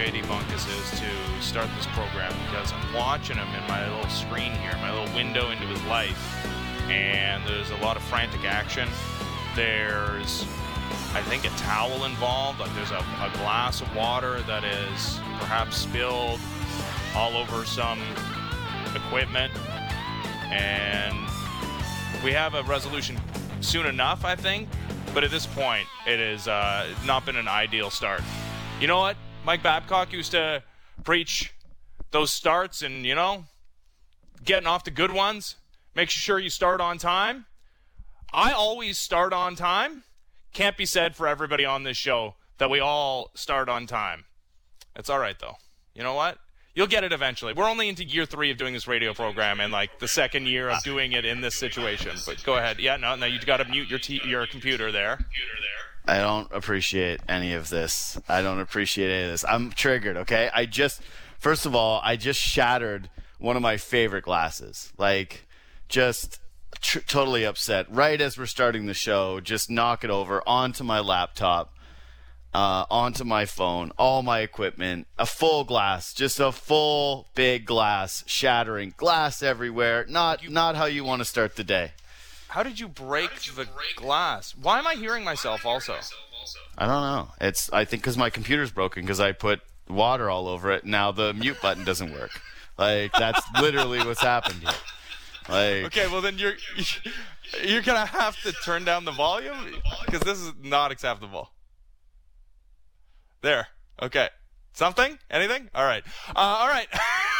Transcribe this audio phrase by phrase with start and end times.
[0.00, 4.50] JD Bunkis is to start this program because I'm watching him in my little screen
[4.52, 6.18] here, my little window into his life,
[6.88, 8.88] and there's a lot of frantic action.
[9.54, 10.46] There's,
[11.12, 12.60] I think, a towel involved.
[12.60, 16.40] Like there's a, a glass of water that is perhaps spilled
[17.14, 18.00] all over some
[18.94, 19.52] equipment,
[20.50, 21.14] and
[22.24, 23.20] we have a resolution
[23.60, 24.66] soon enough, I think.
[25.12, 28.22] But at this point, it has uh, not been an ideal start.
[28.80, 29.18] You know what?
[29.44, 30.62] Mike Babcock used to
[31.04, 31.54] preach
[32.10, 33.44] those starts and, you know,
[34.44, 35.56] getting off the good ones.
[35.94, 37.46] Make sure you start on time.
[38.32, 40.04] I always start on time.
[40.52, 44.24] Can't be said for everybody on this show that we all start on time.
[44.94, 45.56] It's all right, though.
[45.94, 46.38] You know what?
[46.74, 47.52] You'll get it eventually.
[47.52, 50.70] We're only into year three of doing this radio program, and like the second year
[50.70, 52.16] of doing it in this situation.
[52.24, 52.78] But go ahead.
[52.78, 55.18] Yeah, no, no, you got to mute your t- your computer there.
[56.06, 58.18] I don't appreciate any of this.
[58.28, 59.44] I don't appreciate any of this.
[59.44, 60.16] I'm triggered.
[60.18, 61.02] Okay, I just
[61.38, 64.92] first of all, I just shattered one of my favorite glasses.
[64.98, 65.46] Like,
[65.88, 66.40] just
[66.80, 67.86] tr- totally upset.
[67.90, 71.74] Right as we're starting the show, just knock it over onto my laptop
[72.52, 78.24] uh, onto my phone, all my equipment, a full glass, just a full big glass,
[78.26, 80.04] shattering glass everywhere.
[80.08, 81.92] Not not how you want to start the day.
[82.50, 84.56] How did you break did you the break glass?
[84.60, 85.94] Why am I hearing myself also?
[86.76, 87.28] I don't know.
[87.40, 90.84] It's I think because my computer's broken because I put water all over it.
[90.84, 92.40] Now the mute button doesn't work.
[92.76, 94.72] Like that's literally what's happened here.
[95.48, 96.54] Like okay, well then you're
[97.64, 99.56] you're gonna have to turn down the volume
[100.06, 101.50] because this is not acceptable.
[103.42, 103.68] There.
[104.02, 104.28] Okay.
[104.72, 105.20] Something?
[105.30, 105.70] Anything?
[105.72, 106.02] All right.
[106.34, 106.88] Uh, all right.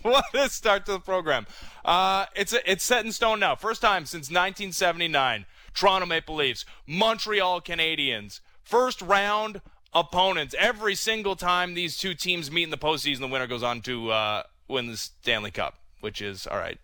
[0.02, 1.46] what is start to the program?
[1.84, 3.54] Uh, it's a, it's set in stone now.
[3.54, 5.46] First time since 1979.
[5.74, 9.60] Toronto Maple Leafs, Montreal Canadiens, first round
[9.92, 10.54] opponents.
[10.58, 14.10] Every single time these two teams meet in the postseason, the winner goes on to
[14.10, 16.78] uh, win the Stanley Cup, which is all right.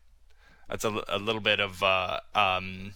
[0.69, 2.93] That's a, a little bit of uh, um,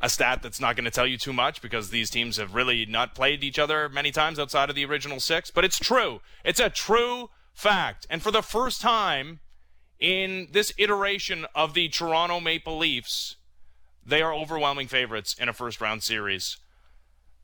[0.00, 2.86] a stat that's not going to tell you too much because these teams have really
[2.86, 6.20] not played each other many times outside of the original six, but it's true.
[6.44, 8.06] It's a true fact.
[8.08, 9.40] And for the first time
[9.98, 13.36] in this iteration of the Toronto Maple Leafs,
[14.06, 16.58] they are overwhelming favorites in a first round series.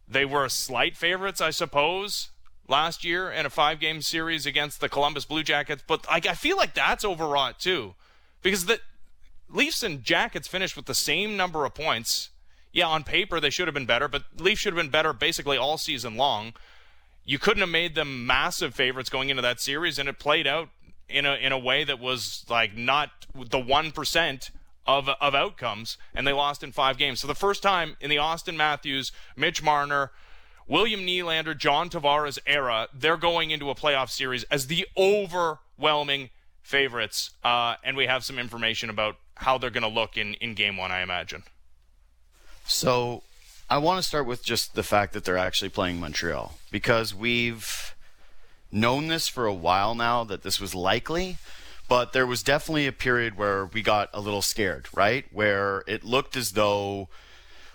[0.07, 2.31] They were slight favorites, I suppose,
[2.69, 6.35] last year in a five game series against the Columbus Blue Jackets, but I, I
[6.35, 7.95] feel like that's overwrought too.
[8.41, 8.81] Because the
[9.49, 12.31] Leafs and Jackets finished with the same number of points
[12.73, 15.57] yeah, on paper they should have been better, but Leafs should have been better basically
[15.57, 16.55] all season long.
[17.25, 20.69] You couldn't have made them massive favorites going into that series, and it played out
[21.09, 24.51] in a in a way that was like not the one percent
[24.87, 27.21] of of outcomes, and they lost in five games.
[27.21, 30.11] So the first time in the Auston Matthews, Mitch Marner,
[30.67, 36.31] William Nylander, John Tavares era, they're going into a playoff series as the overwhelming
[36.63, 40.55] favorites, uh, and we have some information about how they're going to look in in
[40.55, 41.43] Game One, I imagine.
[42.67, 43.23] So
[43.69, 47.95] I want to start with just the fact that they're actually playing Montreal because we've
[48.73, 51.37] known this for a while now that this was likely,
[51.89, 55.25] but there was definitely a period where we got a little scared, right?
[55.33, 57.09] Where it looked as though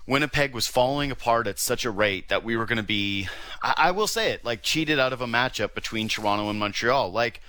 [0.05, 3.29] Winnipeg was falling apart at such a rate that we were going to be,
[3.63, 7.09] I, I will say it, like cheated out of a matchup between Toronto and Montreal.
[7.09, 7.39] Like,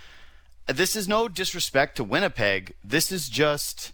[0.69, 2.75] this is no disrespect to Winnipeg.
[2.85, 3.91] This is just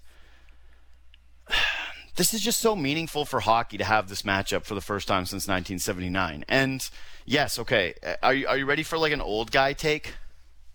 [2.16, 5.26] this is just so meaningful for hockey to have this matchup for the first time
[5.26, 6.44] since 1979.
[6.48, 6.88] And
[7.24, 10.14] yes, okay, are you are you ready for like an old guy take?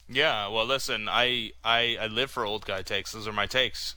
[0.07, 3.11] Yeah, well, listen, I I I live for old guy takes.
[3.11, 3.95] Those are my takes.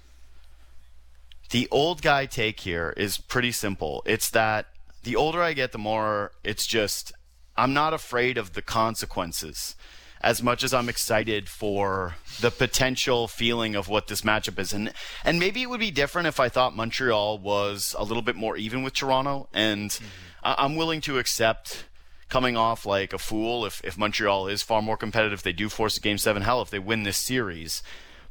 [1.50, 4.02] The old guy take here is pretty simple.
[4.06, 4.66] It's that
[5.02, 7.12] the older I get, the more it's just
[7.56, 9.76] I'm not afraid of the consequences
[10.24, 14.72] as much as I'm excited for the potential feeling of what this matchup is.
[14.72, 14.92] And
[15.22, 18.56] and maybe it would be different if I thought Montreal was a little bit more
[18.56, 19.48] even with Toronto.
[19.52, 20.06] And mm-hmm.
[20.42, 21.84] I'm willing to accept
[22.30, 25.42] coming off like a fool if, if Montreal is far more competitive.
[25.42, 26.42] They do force a game seven.
[26.42, 27.82] Hell, if they win this series.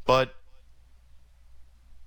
[0.03, 0.33] But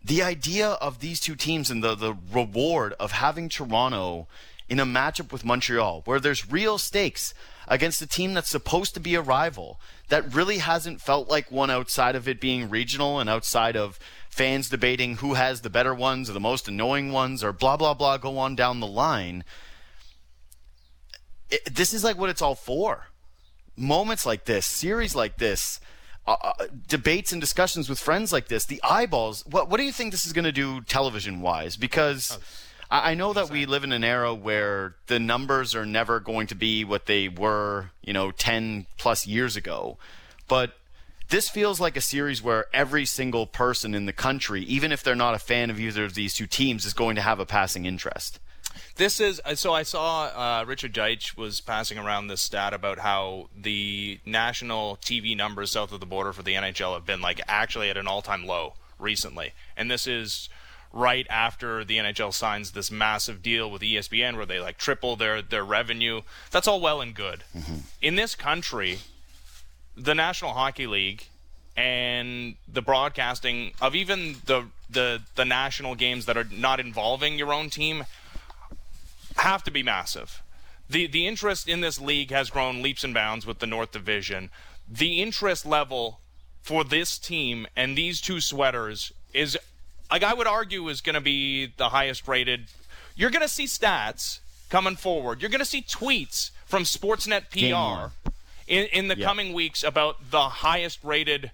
[0.04, 4.26] the idea of these two teams and the, the reward of having Toronto
[4.68, 7.34] in a matchup with Montreal where there's real stakes
[7.68, 11.70] against a team that's supposed to be a rival that really hasn't felt like one
[11.70, 13.98] outside of it being regional and outside of
[14.28, 17.94] fans debating who has the better ones or the most annoying ones or blah blah
[17.94, 19.44] blah go on down the line.
[21.50, 23.08] It, this is like what it's all for.
[23.76, 25.80] Moments like this series like this
[26.26, 29.92] uh, uh debates and discussions with friends like this the eyeballs what what do you
[29.92, 33.82] think this is going to do television wise because I I know that we live
[33.82, 38.12] in an era where the numbers are never going to be what they were, you
[38.12, 39.98] know, 10 plus years ago.
[40.46, 40.74] But
[41.28, 45.16] this feels like a series where every single person in the country, even if they're
[45.16, 47.86] not a fan of either of these two teams, is going to have a passing
[47.86, 48.38] interest.
[48.96, 49.72] This is uh, so.
[49.72, 55.36] I saw uh, Richard Deitsch was passing around this stat about how the national TV
[55.36, 58.46] numbers south of the border for the NHL have been like actually at an all-time
[58.46, 60.48] low recently, and this is
[60.96, 65.42] right after the NHL signs this massive deal with ESPN where they like triple their
[65.42, 66.22] their revenue.
[66.50, 67.44] That's all well and good.
[67.54, 67.76] Mm-hmm.
[68.00, 68.98] In this country,
[69.96, 71.28] the National Hockey League
[71.76, 77.52] and the broadcasting of even the the the national games that are not involving your
[77.52, 78.04] own team
[79.36, 80.42] have to be massive.
[80.88, 84.50] The the interest in this league has grown leaps and bounds with the North Division.
[84.88, 86.20] The interest level
[86.62, 89.58] for this team and these two sweaters is
[90.10, 92.66] like I would argue is going to be the highest rated.
[93.14, 95.40] You're going to see stats coming forward.
[95.40, 98.12] You're going to see tweets from Sportsnet PR
[98.66, 99.26] in in the Yeah.
[99.26, 101.50] coming weeks about the highest rated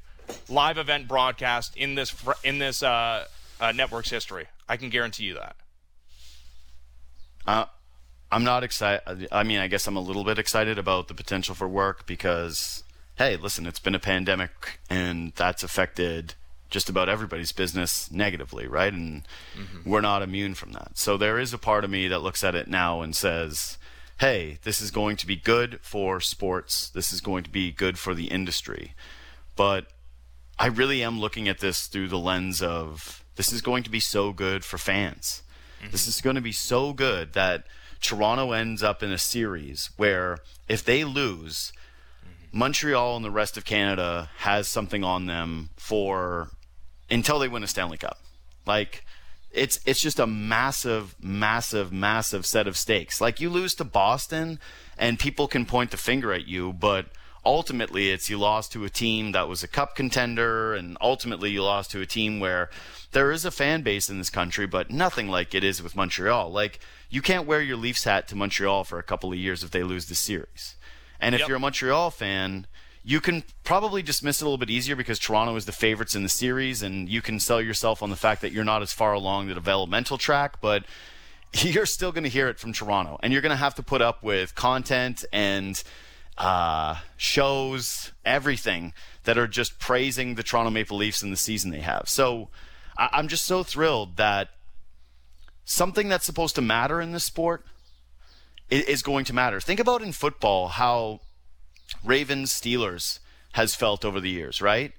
[0.49, 3.27] live event broadcast in this fr- in this uh,
[3.61, 4.47] uh, network's history.
[4.69, 5.57] I can guarantee you that.
[7.47, 7.65] Uh,
[8.31, 9.29] I'm not excited.
[9.31, 12.83] I mean, I guess I'm a little bit excited about the potential for work because,
[13.17, 16.35] hey, listen, it's been a pandemic and that's affected
[16.73, 18.93] just about everybody's business negatively, right?
[18.93, 19.23] And
[19.57, 19.89] mm-hmm.
[19.89, 20.93] we're not immune from that.
[20.99, 23.79] So there is a part of me that looks at it now and says,
[24.19, 26.89] hey, this is going to be good for sports.
[26.89, 28.95] This is going to be good for the industry.
[29.55, 29.87] But
[30.59, 34.01] I really am looking at this through the lens of this is going to be
[34.01, 35.43] so good for fans.
[35.81, 35.91] Mm-hmm.
[35.93, 37.67] This is going to be so good that
[38.01, 40.39] Toronto ends up in a series where
[40.69, 41.73] if they lose,
[42.25, 42.59] mm-hmm.
[42.59, 46.51] Montreal and the rest of Canada has something on them for
[47.13, 48.19] until they win a Stanley Cup.
[48.67, 49.05] Like
[49.51, 53.21] it's it's just a massive, massive, massive set of stakes.
[53.21, 54.59] Like you lose to Boston,
[54.99, 57.07] and people can point the finger at you, but
[57.45, 61.63] ultimately it's you lost to a team that was a cup contender, and ultimately you
[61.63, 62.71] lost to a team where
[63.11, 66.51] there is a fan base in this country, but nothing like it is with Montreal.
[66.51, 66.79] Like
[67.11, 69.83] you can't wear your Leafs hat to Montreal for a couple of years if they
[69.83, 70.77] lose the series.
[71.21, 71.49] And if Yep.
[71.49, 72.67] you're a Montreal fan,
[73.05, 76.23] you can probably dismiss it a little bit easier because Toronto is the favorites in
[76.23, 79.13] the series, and you can sell yourself on the fact that you're not as far
[79.13, 80.85] along the developmental track, but
[81.53, 84.01] you're still going to hear it from Toronto, and you're going to have to put
[84.03, 85.83] up with content and
[86.39, 88.93] uh, shows, everything
[89.25, 92.09] that are just praising the Toronto Maple Leafs and the season they have.
[92.09, 92.49] So
[92.97, 94.49] I- I'm just so thrilled that
[95.65, 97.65] something that's supposed to matter in this sport
[98.71, 99.61] is going to matter.
[99.61, 101.21] Think about in football how
[102.05, 103.19] Ravens Steelers
[103.53, 104.93] has felt over the years, right?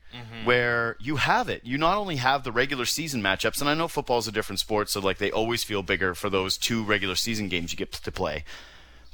[0.46, 1.62] Where you have it.
[1.64, 4.60] You not only have the regular season matchups, and I know football is a different
[4.60, 7.92] sport, so like they always feel bigger for those two regular season games you get
[7.92, 8.44] to play,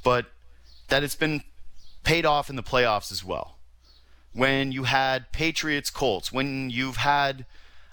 [0.04, 0.26] but
[0.88, 1.42] that it's been
[2.04, 3.56] paid off in the playoffs as well.
[4.32, 7.46] When you had Patriots Colts, when you've had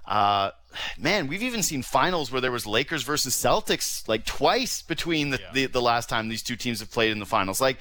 [0.05, 0.51] uh,
[0.97, 5.39] man, we've even seen finals where there was Lakers versus Celtics like twice between the,
[5.53, 7.59] the, the last time these two teams have played in the finals.
[7.59, 7.77] Like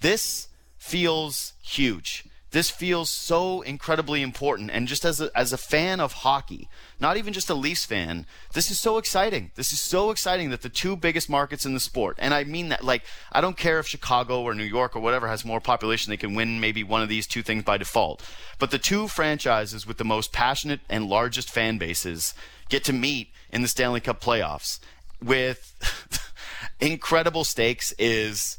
[0.00, 0.48] this
[0.80, 2.24] feels huge.
[2.52, 4.72] This feels so incredibly important.
[4.72, 8.26] And just as a, as a fan of hockey, not even just a Leafs fan,
[8.54, 9.52] this is so exciting.
[9.54, 12.70] This is so exciting that the two biggest markets in the sport, and I mean
[12.70, 16.10] that, like, I don't care if Chicago or New York or whatever has more population,
[16.10, 18.28] they can win maybe one of these two things by default.
[18.58, 22.34] But the two franchises with the most passionate and largest fan bases
[22.68, 24.80] get to meet in the Stanley Cup playoffs
[25.22, 26.32] with
[26.80, 28.56] incredible stakes is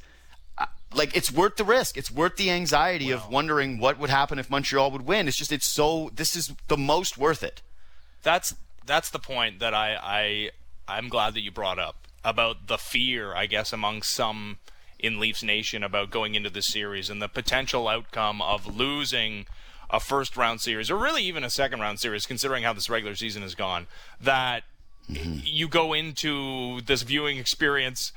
[0.93, 1.97] like it's worth the risk.
[1.97, 5.27] It's worth the anxiety of wondering what would happen if Montreal would win.
[5.27, 7.61] It's just it's so this is the most worth it.
[8.23, 8.55] that's
[8.85, 10.49] that's the point that I, I
[10.87, 14.57] I'm glad that you brought up about the fear, I guess, among some
[14.99, 19.45] in Leafs Nation about going into the series and the potential outcome of losing
[19.89, 23.15] a first round series or really even a second round series, considering how this regular
[23.15, 23.87] season has gone.
[24.19, 24.63] That
[25.09, 25.39] mm-hmm.
[25.43, 28.13] you go into this viewing experience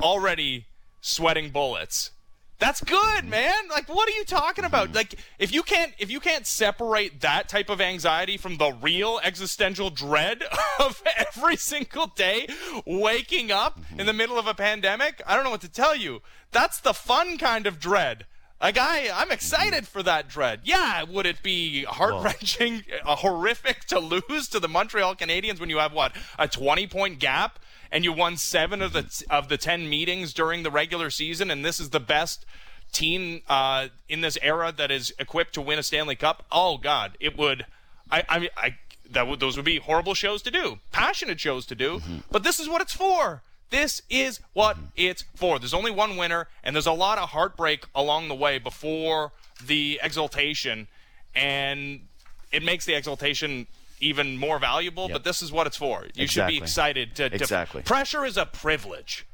[0.00, 0.66] already
[1.04, 2.10] sweating bullets.
[2.58, 3.68] That's good, man.
[3.68, 4.94] Like what are you talking about?
[4.94, 9.20] Like if you can't if you can't separate that type of anxiety from the real
[9.22, 10.42] existential dread
[10.78, 12.46] of every single day
[12.86, 16.22] waking up in the middle of a pandemic, I don't know what to tell you.
[16.52, 18.24] That's the fun kind of dread.
[18.62, 20.60] Like I, I'm excited for that dread.
[20.64, 25.68] Yeah, would it be heart wrenching, uh, horrific to lose to the Montreal Canadiens when
[25.68, 27.58] you have what a 20 point gap
[27.94, 31.64] and you won seven of the of the 10 meetings during the regular season, and
[31.64, 32.44] this is the best
[32.92, 36.44] team uh, in this era that is equipped to win a Stanley Cup?
[36.50, 37.64] Oh God, it would.
[38.10, 38.76] I, I, mean, I
[39.08, 42.02] that would those would be horrible shows to do, passionate shows to do.
[42.32, 43.42] But this is what it's for.
[43.70, 45.60] This is what it's for.
[45.60, 49.32] There's only one winner, and there's a lot of heartbreak along the way before
[49.64, 50.88] the exaltation,
[51.32, 52.08] and
[52.50, 53.68] it makes the exaltation
[54.04, 55.04] even more valuable.
[55.04, 55.12] Yep.
[55.12, 56.06] But this is what it's for.
[56.14, 57.34] You should be excited to, to.
[57.34, 57.82] Exactly.
[57.82, 59.26] Pressure is a privilege.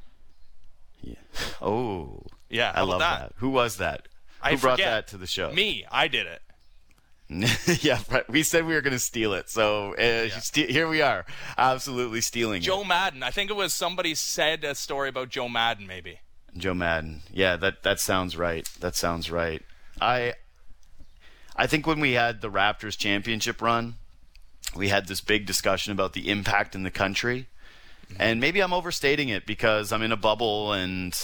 [1.02, 1.14] Yeah.
[1.60, 3.20] Oh, Yeah, I love that?
[3.20, 3.32] that?
[3.36, 4.08] Who was that?
[4.42, 5.52] I Who brought that to the show?
[5.52, 6.42] Me, I did it.
[7.82, 8.28] yeah, right.
[8.28, 11.24] we said we were going to steal it, so uh, ste- here we are,
[11.56, 12.64] absolutely stealing it.
[12.64, 13.22] Joe Maddon.
[13.22, 16.18] I think it was somebody said a story about Joe Maddon, maybe.
[16.56, 17.22] Joe Maddon.
[17.32, 18.68] Yeah, that that sounds right.
[18.80, 19.62] That sounds right.
[20.00, 20.34] I
[21.54, 23.94] I think when we had the Raptors championship run,
[24.74, 27.48] we had this big discussion about the impact in the country.
[28.10, 28.22] Mm-hmm.
[28.22, 31.16] And maybe I'm overstating it because I'm in a bubble and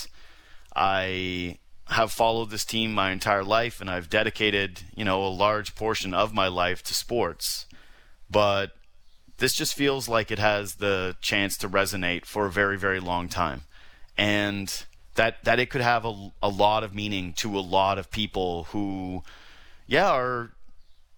[0.75, 5.75] I have followed this team my entire life and I've dedicated, you know, a large
[5.75, 7.67] portion of my life to sports.
[8.29, 8.73] But
[9.39, 13.29] this just feels like it has the chance to resonate for a very, very long
[13.29, 13.63] time.
[14.19, 14.85] And
[15.15, 18.65] that that it could have a, a lot of meaning to a lot of people
[18.65, 19.23] who
[19.87, 20.51] yeah, are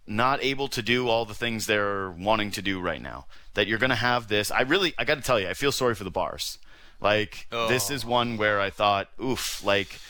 [0.09, 3.27] not able to do all the things they're wanting to do right now.
[3.55, 4.51] That you're going to have this.
[4.51, 6.59] I really, I got to tell you, I feel sorry for the bars.
[7.01, 7.95] Like, this oh.
[7.95, 10.01] is one where I thought, oof, like,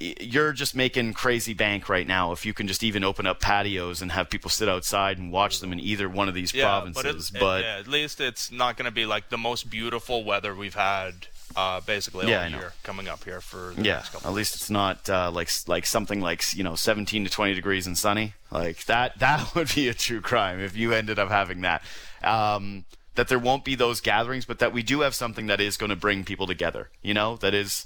[0.00, 4.02] you're just making crazy bank right now if you can just even open up patios
[4.02, 7.30] and have people sit outside and watch them in either one of these Yeah, provinces.
[7.30, 9.70] but, it, But, it- yeah, at least it's not going to be like the most
[9.70, 13.94] beautiful weather we've had uh, basically Yeah, all year coming up here for the yeah,
[13.94, 14.30] next couple.
[14.30, 17.86] at least it's not uh, like like something like you know 17 to 20 degrees
[17.86, 18.34] and sunny.
[18.50, 21.82] Like that that would be a true crime if you ended up having that.
[22.22, 25.76] Um, that there won't be those gatherings, but that we do have something that is
[25.76, 26.88] going to bring people together.
[27.02, 27.84] You know, that is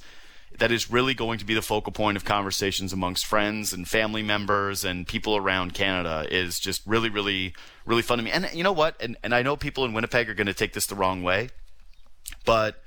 [0.59, 4.23] that is really going to be the focal point of conversations amongst friends and family
[4.23, 7.55] members and people around Canada is just really, really,
[7.85, 8.31] really fun to me.
[8.31, 8.97] And you know what?
[9.01, 11.51] And and I know people in Winnipeg are going to take this the wrong way,
[12.45, 12.83] but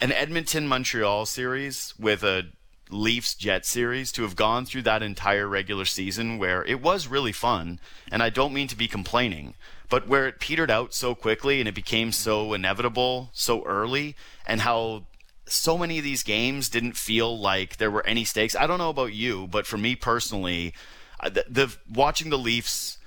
[0.00, 2.46] an Edmonton Montreal series with a
[2.90, 7.32] Leafs Jet series to have gone through that entire regular season where it was really
[7.32, 9.54] fun, and I don't mean to be complaining,
[9.90, 14.14] but where it petered out so quickly and it became so inevitable so early,
[14.46, 15.04] and how
[15.46, 18.54] so many of these games didn't feel like there were any stakes.
[18.54, 20.74] I don't know about you, but for me personally,
[21.22, 22.98] the, the watching the Leafs,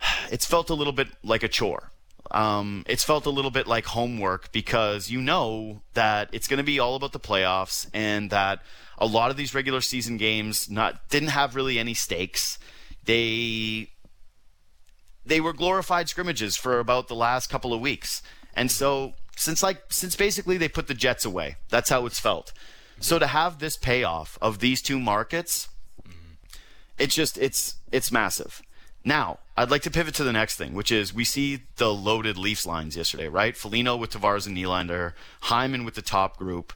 [0.30, 1.90] it's felt a little bit like a chore
[2.30, 6.64] um, it's felt a little bit like homework because you know that it's going to
[6.64, 8.60] be all about the playoffs and that
[8.98, 12.58] a lot of these regular season games not didn't have really any stakes.
[13.04, 13.90] They
[15.24, 18.22] they were glorified scrimmages for about the last couple of weeks.
[18.54, 22.52] And so since like since basically they put the Jets away, that's how it's felt.
[22.98, 25.68] So to have this payoff of these two markets,
[26.98, 28.62] it's just it's it's massive.
[29.06, 32.36] Now, I'd like to pivot to the next thing, which is we see the loaded
[32.36, 33.56] Leafs lines yesterday, right?
[33.56, 36.72] Foligno with Tavares and Nylander, Hyman with the top group,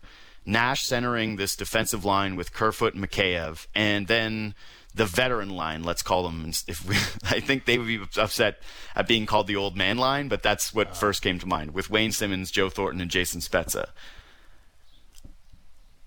[0.47, 4.55] Nash centering this defensive line with Kerfoot and Mikheyev, and then
[4.95, 6.49] the veteran line, let's call them.
[6.69, 6.95] If we,
[7.25, 8.63] I think they would be upset
[8.95, 10.95] at being called the old man line, but that's what ah.
[10.95, 13.89] first came to mind with Wayne Simmonds, Joe Thornton, and Jason Spezza.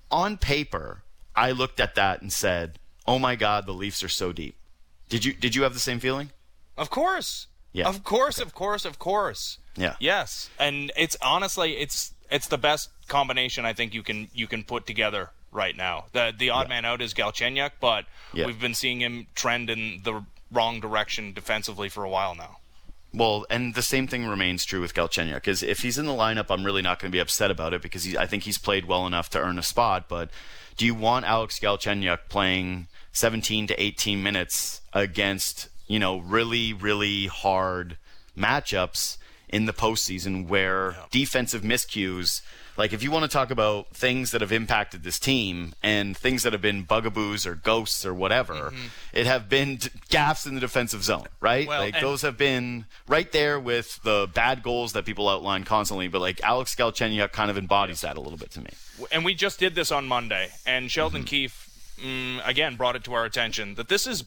[0.10, 1.04] On paper,
[1.36, 4.56] I looked at that and said, "Oh my God, the Leafs are so deep."
[5.14, 6.32] Did you did you have the same feeling?
[6.76, 7.46] Of course.
[7.72, 7.88] Yeah.
[7.88, 9.60] Of course, of course, of course.
[9.76, 9.96] Yeah.
[10.00, 10.50] Yes.
[10.58, 14.88] And it's honestly it's it's the best combination I think you can you can put
[14.88, 16.06] together right now.
[16.14, 18.48] The the odd man out is Galchenyuk, but Yeah.
[18.48, 22.58] we've been seeing him trend in the wrong direction defensively for a while now.
[23.14, 25.36] Well, and the same thing remains true with Galchenyuk.
[25.36, 27.84] Because if he's in the lineup, I'm really not going to be upset about it
[27.84, 30.10] because he, I think he's played well enough to earn a spot.
[30.10, 30.32] But
[30.76, 37.28] do you want Alex Galchenyuk playing 17 to 18 minutes against you know really really
[37.28, 37.98] hard
[38.38, 39.18] matchups
[39.54, 42.42] in the postseason where defensive miscues?
[42.76, 46.42] Like if you want to talk about things that have impacted this team and things
[46.42, 48.88] that have been bugaboos or ghosts or whatever, mm-hmm.
[49.14, 49.78] it have been
[50.10, 51.68] gaffes in the defensive zone, right?
[51.68, 56.08] Well, like those have been right there with the bad goals that people outline constantly.
[56.08, 58.72] But like Alex Galchenyuk kind of embodies that a little bit to me.
[59.12, 61.28] and we just did this on Monday, and Sheldon mm-hmm.
[61.28, 61.63] Keefe
[62.02, 64.24] mm, again brought it to our attention that this is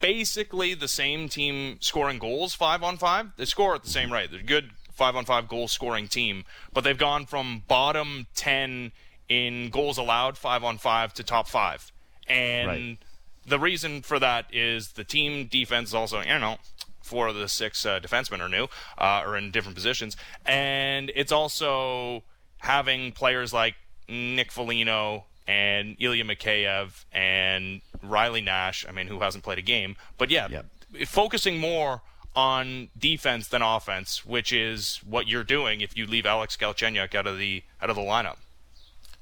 [0.00, 3.32] basically the same team scoring goals five on five.
[3.36, 4.30] They score at the same rate.
[4.30, 8.92] They're a good five on five goal scoring team, but they've gone from bottom ten
[9.28, 11.92] in goals allowed five on five to top five,
[12.28, 12.98] and Right.
[13.46, 16.56] the reason for that is the team defense is also you know
[17.02, 21.32] four of the six uh, defensemen are new uh, or in different positions, and it's
[21.32, 22.22] also
[22.58, 23.74] having players like
[24.08, 28.86] Nick Foligno and Ilya Mikheyev and Riley Nash.
[28.88, 30.66] I mean, who hasn't played a game, but yeah, Yep.
[31.08, 32.02] focusing more
[32.36, 37.26] on defense than offense, which is what you're doing if you leave Alex Galchenyuk out
[37.26, 38.36] of the out of the lineup.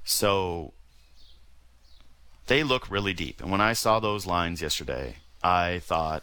[0.05, 0.73] So
[2.47, 3.41] they look really deep.
[3.41, 6.23] And when I saw those lines yesterday, I thought,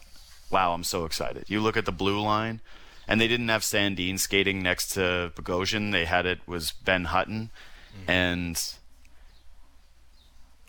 [0.51, 1.45] wow, I'm so excited.
[1.47, 2.62] You look at the blue line,
[3.07, 5.91] and they didn't have Sandin skating next to Bogosian.
[5.91, 7.50] They had it was Ben Hutton.
[7.95, 8.12] Mm-hmm.
[8.12, 8.75] And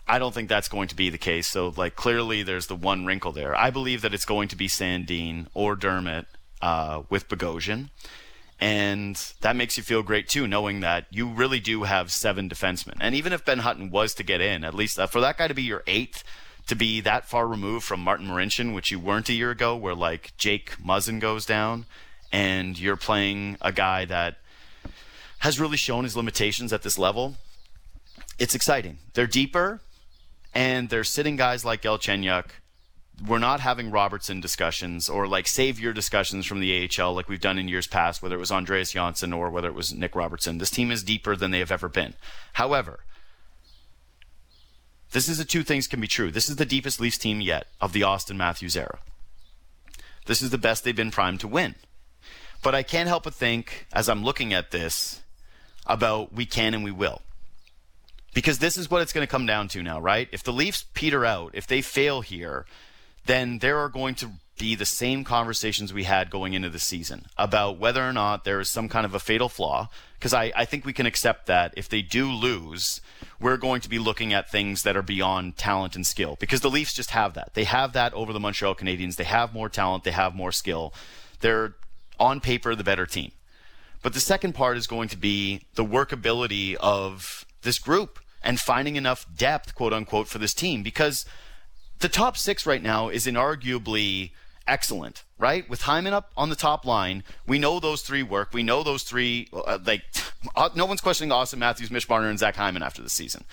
[0.07, 1.47] I don't think that's going to be the case.
[1.47, 3.55] So, like, clearly there's the one wrinkle there.
[3.55, 6.27] I believe that it's going to be Sandin or Dermott
[6.61, 7.89] uh, with Bogosian.
[8.59, 12.97] And that makes you feel great too, knowing that you really do have seven defensemen.
[12.99, 15.47] And even if Ben Hutton was to get in, at least uh, for that guy
[15.47, 16.23] to be your eighth,
[16.65, 19.93] to be that far removed from Martin Marincin, which you weren't a year ago, where
[19.93, 21.85] like Jake Muzzin goes down,
[22.31, 24.37] and you're playing a guy that
[25.39, 27.35] has really shown his limitations at this level.
[28.39, 28.97] It's exciting.
[29.13, 29.81] They're deeper,
[30.53, 32.45] and they're sitting guys like Galchenyuk
[33.25, 37.57] we're not having Robertson discussions or like savior discussions from the AHL like we've done
[37.57, 40.59] in years past, whether it was Andreas Johnsson or whether it was Nick Robertson.
[40.59, 42.13] This team is deeper than they have ever been.
[42.53, 42.99] However,
[45.11, 46.31] this is the two things can be true.
[46.31, 48.99] This is the deepest Leafs team yet of the Auston Matthews era.
[50.27, 51.75] This is the best they've been primed to win.
[52.61, 55.21] But I can't help but think, as I'm looking at this,
[55.85, 57.21] about we can and we will.
[58.37, 60.29] Because this is what it's going to come down to now, right?
[60.31, 62.67] If the Leafs peter out, if they fail here,
[63.25, 64.29] then there are going to
[64.59, 68.59] be the same conversations we had going into the season about whether or not there
[68.59, 69.89] is some kind of a fatal flaw.
[70.19, 73.01] Because I, I think we can accept that if they do lose,
[73.39, 76.37] we're going to be looking at things that are beyond talent and skill.
[76.39, 77.55] Because the Leafs just have that.
[77.55, 79.15] They have that over the Montreal Canadiens.
[79.15, 80.03] They have more talent.
[80.03, 80.93] They have more skill.
[81.39, 81.73] They're
[82.19, 83.31] on paper the better team.
[84.03, 88.95] But the second part is going to be the workability of this group and finding
[88.95, 90.81] enough depth, quote unquote, for this team.
[90.81, 91.25] Because
[91.99, 94.31] the top six right now is inarguably
[94.65, 95.69] excellent, right?
[95.69, 98.53] With Hyman up on the top line, we know those three work.
[98.53, 100.03] We know those three, uh, like,
[100.55, 103.43] uh, no one's questioning Auston Matthews, Mitch Marner, and Zach Hyman after the season.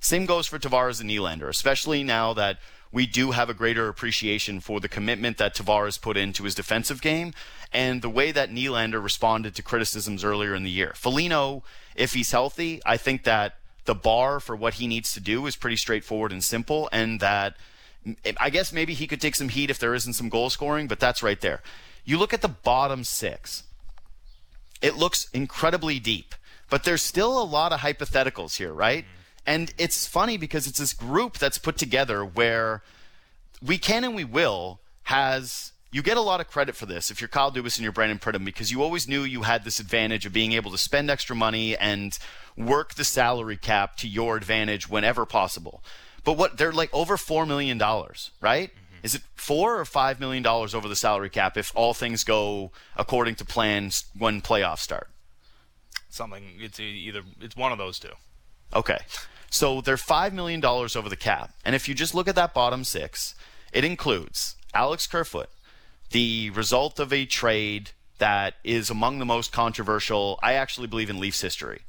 [0.00, 2.58] Same goes for Tavares and Nylander, especially now that
[2.90, 7.00] we do have a greater appreciation for the commitment that Tavares put into his defensive
[7.00, 7.34] game
[7.72, 10.92] and the way that Nylander responded to criticisms earlier in the year.
[10.96, 11.62] Foligno,
[11.94, 15.56] if he's healthy, I think that the bar for what he needs to do is
[15.56, 17.56] pretty straightforward and simple, and that–
[18.38, 20.98] I guess maybe he could take some heat if there isn't some goal scoring, but
[20.98, 21.60] that's right there.
[22.02, 23.64] You look at the bottom six,
[24.80, 26.34] it looks incredibly deep,
[26.70, 29.04] but there's still a lot of hypotheticals here, right?
[29.04, 29.20] Mm-hmm.
[29.46, 32.82] And it's funny because it's this group that's put together where
[33.60, 37.20] we can and we will has you get a lot of credit for this if
[37.20, 40.24] you're Kyle Dubas and you're Brandon Pridham because you always knew you had this advantage
[40.24, 42.18] of being able to spend extra money and
[42.56, 45.82] work the salary cap to your advantage whenever possible.
[46.24, 48.70] But what they're like over four million dollars, right?
[48.70, 49.04] Mm-hmm.
[49.04, 52.70] Is it four or five million dollars over the salary cap if all things go
[52.96, 55.08] according to plans when playoffs start?
[56.08, 56.44] Something.
[56.58, 58.12] It's either it's one of those two.
[58.74, 58.98] Okay,
[59.50, 62.54] so they're five million dollars over the cap, and if you just look at that
[62.54, 63.34] bottom six,
[63.72, 65.48] it includes Alex Kerfoot,
[66.10, 71.20] the result of a trade that is among the most controversial, I actually believe, in
[71.20, 71.82] Leafs history.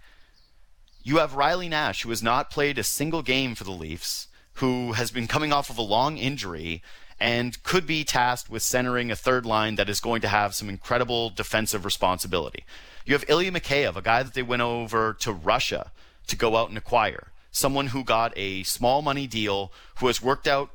[1.04, 4.94] You have Riley Nash, who has not played a single game for the Leafs, who
[4.94, 6.84] has been coming off of a long injury
[7.20, 10.70] and could be tasked with centering a third line that is going to have some
[10.70, 12.64] incredible defensive responsibility.
[13.06, 15.92] You have Ilya Mikheyev, a guy that they went over to Russia
[16.28, 20.48] to go out and acquire, someone who got a small money deal, who has worked
[20.48, 20.72] out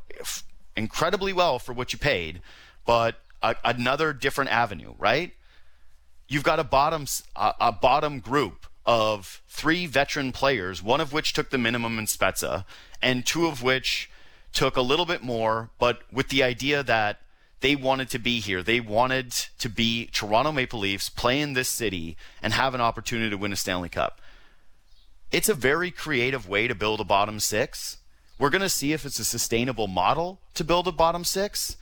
[0.76, 2.40] incredibly well for what you paid,
[2.84, 5.32] but a, another different avenue, right?
[6.28, 11.32] You've got a bottom a, a bottom group of three veteran players, one of which
[11.32, 12.64] took the minimum in Spezza,
[13.02, 14.10] and two of which
[14.52, 17.20] took a little bit more, but with the idea that
[17.60, 18.62] they wanted to be here.
[18.62, 23.30] They wanted to be Toronto Maple Leafs, play in this city, and have an opportunity
[23.30, 24.20] to win a Stanley Cup.
[25.32, 27.98] It's a very creative way to build a bottom six.
[28.38, 31.76] We're going to see if it's a sustainable model to build a bottom six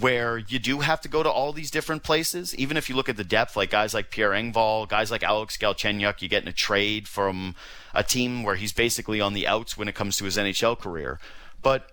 [0.00, 2.54] where you do have to go to all these different places.
[2.56, 5.56] Even if you look at the depth, like guys like Pierre Engvall, guys like Alex
[5.56, 7.54] Galchenyuk, you get in a trade from
[7.94, 11.18] a team where he's basically on the outs when it comes to his NHL career.
[11.62, 11.90] But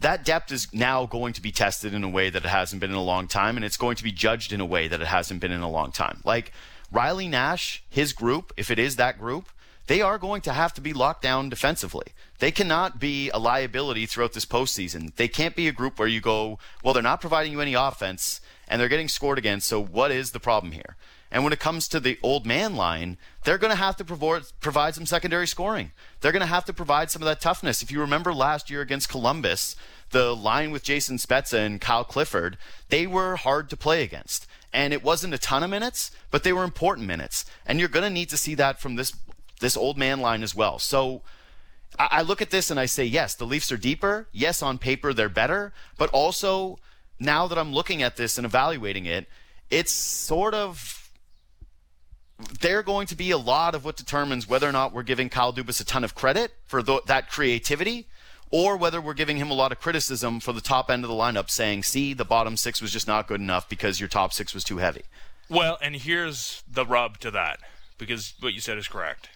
[0.00, 2.90] that depth is now going to be tested in a way that it hasn't been
[2.90, 5.06] in a long time, and it's going to be judged in a way that it
[5.06, 6.20] hasn't been in a long time.
[6.24, 6.52] Like
[6.90, 9.48] Riley Nash, his group, if it is that group,
[9.86, 12.06] they are going to have to be locked down defensively.
[12.38, 15.14] They cannot be a liability throughout this postseason.
[15.16, 18.40] They can't be a group where you go, well, they're not providing you any offense
[18.68, 19.66] and they're getting scored against.
[19.66, 20.96] So what is the problem here?
[21.30, 24.94] And when it comes to the old man line, they're going to have to provide,
[24.94, 25.92] some secondary scoring.
[26.20, 27.82] They're going to have to provide some of that toughness.
[27.82, 29.74] If you remember last year against Columbus,
[30.10, 32.58] the line with Jason Spezza and Kyle Clifford,
[32.90, 34.46] they were hard to play against.
[34.74, 37.46] And it wasn't a ton of minutes, but they were important minutes.
[37.66, 39.12] And you're going to need to see that from this
[39.62, 40.78] this old man line as well.
[40.78, 41.22] So
[41.98, 44.28] I, I look at this and I say, yes, the Leafs are deeper.
[44.32, 46.78] Yes, on paper they're better, but also
[47.18, 49.26] now that I'm looking at this and evaluating it,
[49.70, 51.10] it's sort of
[52.60, 55.52] they're going to be a lot of what determines whether or not we're giving Kyle
[55.52, 58.08] Dubas a ton of credit for th- that creativity
[58.50, 61.16] or whether we're giving him a lot of criticism for the top end of the
[61.16, 64.52] lineup saying, see, the bottom six was just not good enough because your top six
[64.52, 65.02] was too heavy.
[65.48, 67.60] Well, and here's the rub to that
[67.96, 69.28] because what you said is correct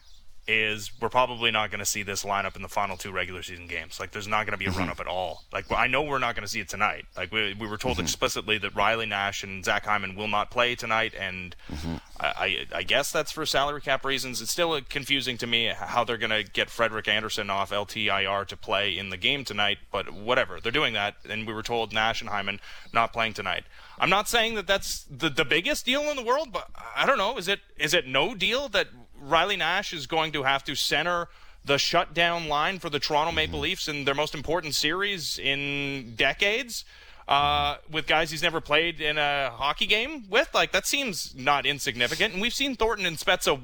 [0.48, 3.66] is we're probably not going to see this lineup in the final two regular season
[3.66, 3.98] games.
[3.98, 4.80] Like, there's not going to be a mm-hmm.
[4.80, 5.42] run up at all.
[5.52, 7.06] Like, I know we're not going to see it tonight.
[7.16, 8.04] Like, we, we were told mm-hmm.
[8.04, 11.96] explicitly that Riley Nash and Zach Hyman will not play tonight, and mm-hmm.
[12.20, 14.40] I, I, I, guess that's for salary cap reasons.
[14.40, 18.56] It's still confusing to me how they're going to get Frederik Andersen off LTIR to
[18.56, 20.60] play in the game tonight, but whatever.
[20.60, 22.60] They're doing that, and we were told Nash and Hyman
[22.92, 23.64] not playing tonight.
[23.98, 27.18] I'm not saying that that's the, the biggest deal in the world, but I don't
[27.18, 27.38] know.
[27.38, 28.88] Is it is it no deal that
[29.20, 31.28] Riley Nash is going to have to center
[31.64, 33.62] the shutdown line for the Toronto Maple mm-hmm.
[33.62, 36.84] Leafs in their most important series in decades.
[37.28, 41.66] Uh, with guys he's never played in a hockey game with, like that seems not
[41.66, 42.32] insignificant.
[42.32, 43.60] And we've seen Thornton and Spezza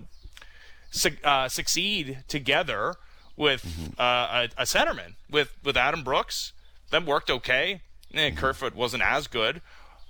[0.91, 2.97] su- uh, succeed together
[3.37, 4.01] with mm-hmm.
[4.01, 6.53] uh, a, a, centerman with with Adam Brooks.
[6.91, 7.83] That worked okay.
[8.13, 8.37] Eh, mm-hmm.
[8.37, 9.63] Kerfoot wasn't as good.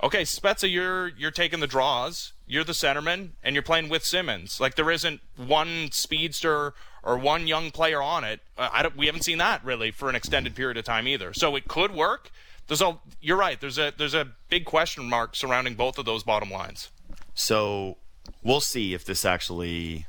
[0.03, 4.61] Okay, Spezza, you're you're taking the draws you're the centerman and you're playing with Simmonds.
[4.61, 8.41] Like there isn't one speedster or one young player on it.
[8.59, 11.33] Uh, we haven't seen that really for an extended period of time either.
[11.33, 12.31] So it could work.
[12.67, 13.61] There's a you're right.
[13.61, 16.91] There's a there's a big question mark surrounding both of those bottom lines.
[17.35, 17.97] So
[18.43, 20.07] we'll see if this actually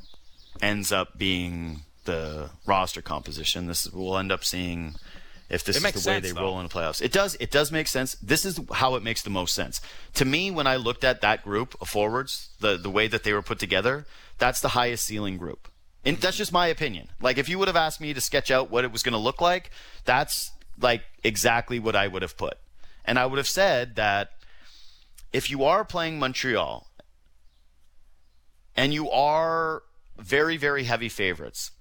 [0.61, 3.67] ends up being the roster composition.
[3.67, 4.95] This we'll end up seeing
[5.53, 6.41] if this is the way sense, they though.
[6.41, 7.01] roll in the playoffs.
[7.01, 7.37] It does.
[7.39, 8.15] It does make sense.
[8.15, 9.81] This is how it makes the most sense
[10.15, 10.49] to me.
[10.49, 13.59] When I looked at that group of forwards, the the way that they were put
[13.59, 14.05] together,
[14.39, 15.67] that's the highest ceiling group.
[16.03, 17.09] And that's just my opinion.
[17.21, 19.19] Like if you would have asked me to sketch out what it was going to
[19.19, 19.69] look like,
[20.05, 22.57] that's like exactly what I would have put.
[23.05, 24.31] And I would have said that
[25.31, 26.87] if you are playing Montreal
[28.75, 29.83] and you are
[30.17, 31.71] very very heavy favorites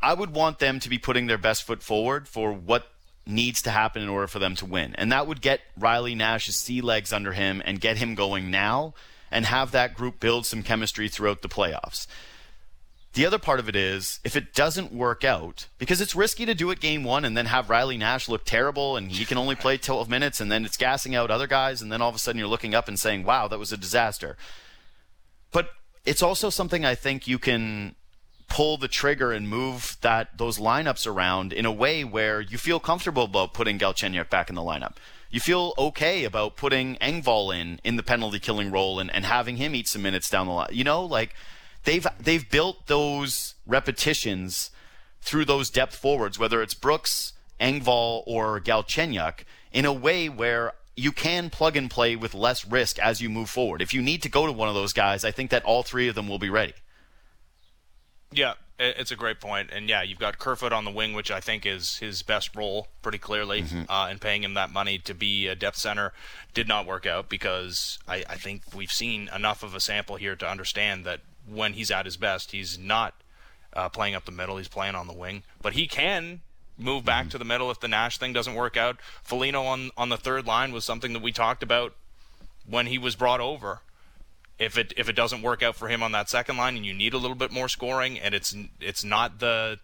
[0.00, 2.88] I would want them to be putting their best foot forward for what
[3.26, 4.94] needs to happen in order for them to win.
[4.94, 8.94] And that would get Riley Nash's sea legs under him and get him going now
[9.30, 12.06] and have that group build some chemistry throughout the playoffs.
[13.14, 16.54] The other part of it is if it doesn't work out, because it's risky to
[16.54, 19.56] do it game one and then have Riley Nash look terrible and he can only
[19.56, 22.18] play 12 minutes and then it's gassing out other guys and then all of a
[22.18, 24.36] sudden you're looking up and saying, wow, that was a disaster.
[25.50, 25.70] But
[26.04, 27.94] it's also something I think you can
[28.48, 32.80] pull the trigger and move that those lineups around in a way where you feel
[32.80, 34.96] comfortable about putting Galchenyuk back in the lineup.
[35.30, 39.58] You feel okay about putting Engvall in in the penalty killing role and, and having
[39.58, 40.70] him eat some minutes down the line.
[40.72, 41.34] You know, like
[41.84, 44.70] they've they've built those repetitions
[45.20, 49.40] through those depth forwards, whether it's Brooks, Engvall, or Galchenyuk,
[49.72, 53.50] in a way where you can plug and play with less risk as you move
[53.50, 53.82] forward.
[53.82, 56.08] If you need to go to one of those guys, I think that all three
[56.08, 56.74] of them will be ready.
[58.30, 61.40] Yeah, it's a great point, and yeah, you've got Kerfoot on the wing, which I
[61.40, 63.62] think is his best role, pretty clearly.
[63.62, 63.82] Mm-hmm.
[63.88, 66.12] Uh, and paying him that money to be a depth center
[66.54, 70.36] did not work out because I, I think we've seen enough of a sample here
[70.36, 73.14] to understand that when he's at his best, he's not
[73.72, 75.42] uh, playing up the middle; he's playing on the wing.
[75.60, 76.42] But he can
[76.78, 77.30] move back mm-hmm.
[77.30, 78.98] to the middle if the Nash thing doesn't work out.
[79.24, 81.94] Foligno on on the third line was something that we talked about
[82.68, 83.80] when he was brought over
[84.58, 86.94] if it if it doesn't work out for him on that second line and you
[86.94, 89.78] need a little bit more scoring and it's it's not the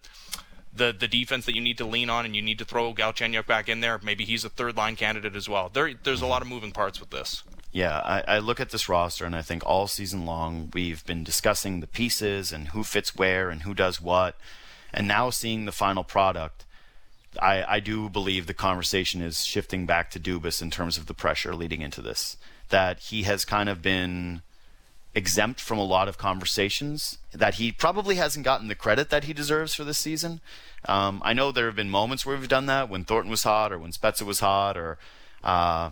[0.73, 3.47] the the defense that you need to lean on and you need to throw Galchenyuk
[3.47, 5.69] back in there, maybe he's a third line candidate as well.
[5.71, 7.43] There there's a lot of moving parts with this.
[7.71, 11.23] Yeah, I, I look at this roster and I think all season long we've been
[11.25, 14.37] discussing the pieces and who fits where and who does what,
[14.93, 16.65] and now seeing the final product.
[17.41, 21.13] I, I do believe the conversation is shifting back to Dubas in terms of the
[21.13, 22.37] pressure leading into this.
[22.69, 24.41] That he has kind of been
[25.15, 29.33] exempt from a lot of conversations that he probably hasn't gotten the credit that he
[29.33, 30.41] deserves for this season.
[30.87, 33.71] Um, I know there have been moments where we've done that when Thornton was hot
[33.71, 34.97] or when Spezza was hot or
[35.43, 35.91] uh,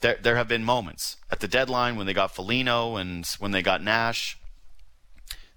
[0.00, 3.62] there there have been moments at the deadline when they got Foligno and when they
[3.62, 4.38] got Nash.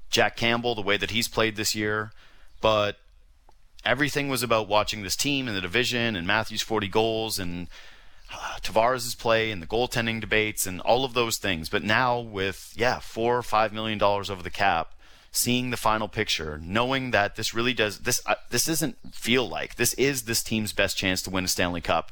[0.10, 2.14] Jack Campbell, the way that he's played this year,
[2.62, 2.98] but
[3.84, 7.68] everything was about watching this team in the division and Matthews' 40 goals and
[8.34, 11.70] uh, Tavares' play and the goaltending debates and all of those things.
[11.70, 14.94] But now with yeah, four or five million dollars over the cap,
[15.32, 19.76] seeing the final picture, knowing that this really does this uh, this doesn't feel like
[19.76, 22.12] this is this team's best chance to win a Stanley Cup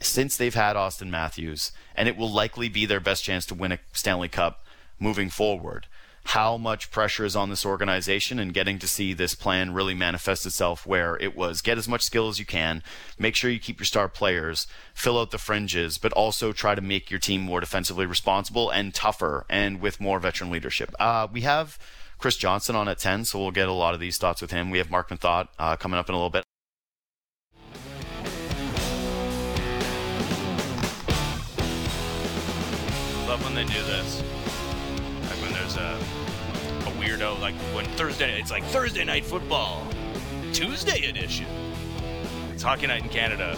[0.00, 3.72] since they've had Auston Matthews, and it will likely be their best chance to win
[3.72, 4.64] a Stanley Cup
[4.98, 5.86] moving forward.
[6.32, 10.44] How much pressure is on this organization and getting to see this plan really manifest
[10.44, 12.82] itself where it was get as much skill as you can,
[13.18, 16.82] make sure you keep your star players, fill out the fringes, but also try to
[16.82, 20.94] make your team more defensively responsible and tougher and with more veteran leadership.
[21.00, 21.78] Uh, we have
[22.18, 24.68] Chris Johnston on at 10, so we'll get a lot of these thoughts with him.
[24.68, 26.44] We have Marc Methot uh, coming up in a little bit.
[33.26, 34.22] Love when they do this.
[35.76, 39.86] A, a weirdo, like when Thursday, it's like Thursday night football,
[40.52, 41.46] Tuesday edition.
[42.52, 43.56] It's Hockey Night in Canada,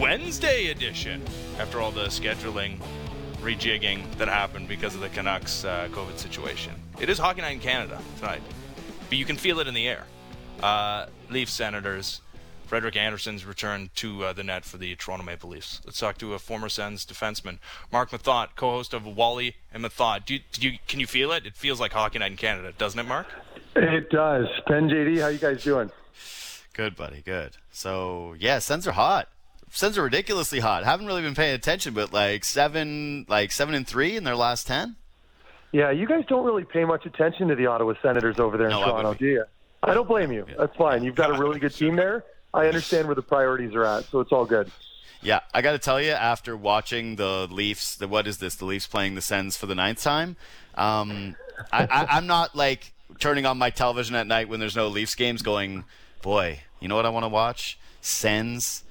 [0.00, 1.22] Wednesday edition.
[1.58, 2.80] After all the scheduling
[3.42, 6.72] rejigging that happened because of the Canucks uh, COVID situation.
[7.00, 8.42] It is Hockey Night in Canada tonight,
[9.08, 10.06] but you can feel it in the air.
[10.62, 12.21] Uh, Leafs Senators.
[12.72, 15.82] Frederik Andersen's returned to uh, the net for the Toronto Maple Leafs.
[15.84, 17.58] Let's talk to a former Sens defenseman,
[17.92, 20.24] Marc Methot, co-host of Wally and Methot.
[20.24, 21.44] Do you, do you, can you feel it?
[21.44, 23.26] It feels like Hockey Night in Canada, doesn't it, Marc?
[23.76, 24.46] It does.
[24.66, 25.90] Ben JD, how you guys doing?
[26.72, 27.20] Good, buddy.
[27.20, 27.58] Good.
[27.72, 29.28] So yeah, Sens are hot.
[29.70, 30.82] Sens are ridiculously hot.
[30.84, 34.66] Haven't really been paying attention, but like seven, like seven and three in their last
[34.66, 34.96] ten.
[35.72, 38.72] Yeah, you guys don't really pay much attention to the Ottawa Senators over there in
[38.72, 39.44] No, Toronto, do you?
[39.82, 40.46] I don't blame you.
[40.56, 41.04] That's fine.
[41.04, 42.24] You've got a really good team there.
[42.54, 44.70] I understand where the priorities are at, so it's all good.
[45.22, 48.56] Yeah, I got to tell you, after watching the Leafs, the what is this?
[48.56, 50.36] The Leafs playing the Sens for the ninth time.
[50.74, 51.36] Um,
[51.72, 55.14] I, I, I'm not like turning on my television at night when there's no Leafs
[55.14, 55.84] games, going,
[56.22, 57.78] boy, you know what I want to watch?
[58.00, 58.82] Sens.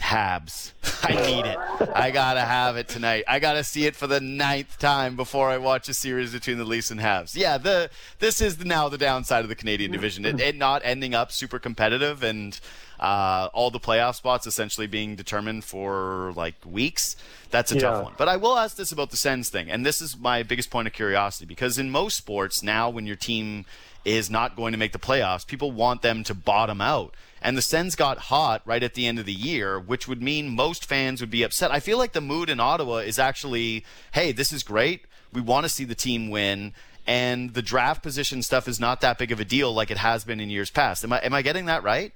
[0.00, 0.72] Habs.
[1.02, 1.58] I need it.
[1.94, 3.24] I gotta have it tonight.
[3.26, 6.64] I gotta see it for the ninth time before I watch a series between the
[6.64, 7.34] Leafs and Habs.
[7.34, 10.24] Yeah, the this is now the downside of the Canadian division.
[10.24, 12.60] It, it not ending up super competitive and
[13.00, 17.16] uh, all the playoff spots essentially being determined for like weeks.
[17.50, 17.80] That's a Yeah.
[17.82, 18.14] tough one.
[18.16, 20.86] But I will ask this about the Sens thing, and this is my biggest point
[20.88, 23.64] of curiosity because in most sports now, when your team
[24.04, 27.14] is not going to make the playoffs, people want them to bottom out.
[27.40, 30.48] And the Sens got hot right at the end of the year, which would mean
[30.54, 31.70] most fans would be upset.
[31.70, 35.02] I feel like the mood in Ottawa is actually, hey, this is great.
[35.32, 36.72] We want to see the team win.
[37.06, 40.24] And the draft position stuff is not that big of a deal like it has
[40.24, 41.04] been in years past.
[41.04, 42.12] Am I, am I getting that right?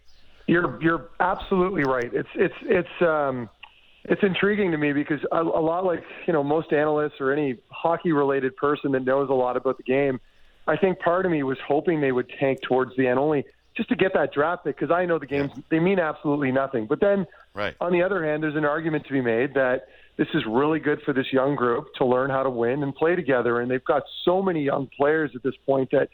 [0.48, 2.10] You're you're absolutely right.
[2.12, 3.48] It's it's it's um
[4.04, 7.56] it's intriguing to me because a, a lot like you know most analysts or any
[7.70, 10.18] hockey related person that knows a lot about the game,
[10.66, 13.44] I think part of me was hoping they would tank towards the end only
[13.76, 16.86] just to get that draft pick because I know the games they mean absolutely nothing.
[16.86, 17.74] But then Right.
[17.80, 21.00] on the other hand, there's an argument to be made that this is really good
[21.02, 23.60] for this young group to learn how to win and play together.
[23.60, 26.08] And they've got so many young players at this point that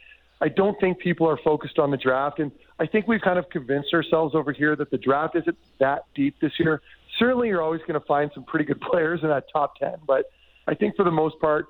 [0.44, 2.38] I don't think people are focused on the draft.
[2.38, 6.04] And I think we've kind of convinced ourselves over here that the draft isn't that
[6.14, 6.82] deep this year.
[7.18, 9.94] Certainly, you're always going to find some pretty good players in that top 10.
[10.06, 10.26] But
[10.68, 11.66] I think for the most part,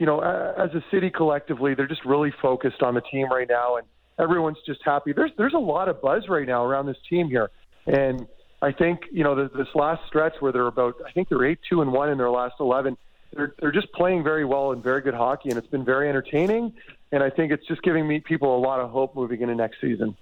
[0.00, 3.76] you know, as a city collectively, they're just really focused on the team right now,
[3.76, 3.86] and
[4.18, 5.12] everyone's just happy.
[5.12, 7.50] There's there's a lot of buzz right now around this team here,
[7.86, 8.26] and
[8.62, 11.82] I think you know this, last stretch where they're about, I think they're eight two
[11.82, 12.96] and one in their last eleven.
[13.32, 16.72] They're they're just playing very well and very good hockey, and it's been very entertaining.
[17.12, 19.80] And I think it's just giving me people a lot of hope moving into next
[19.80, 20.16] season.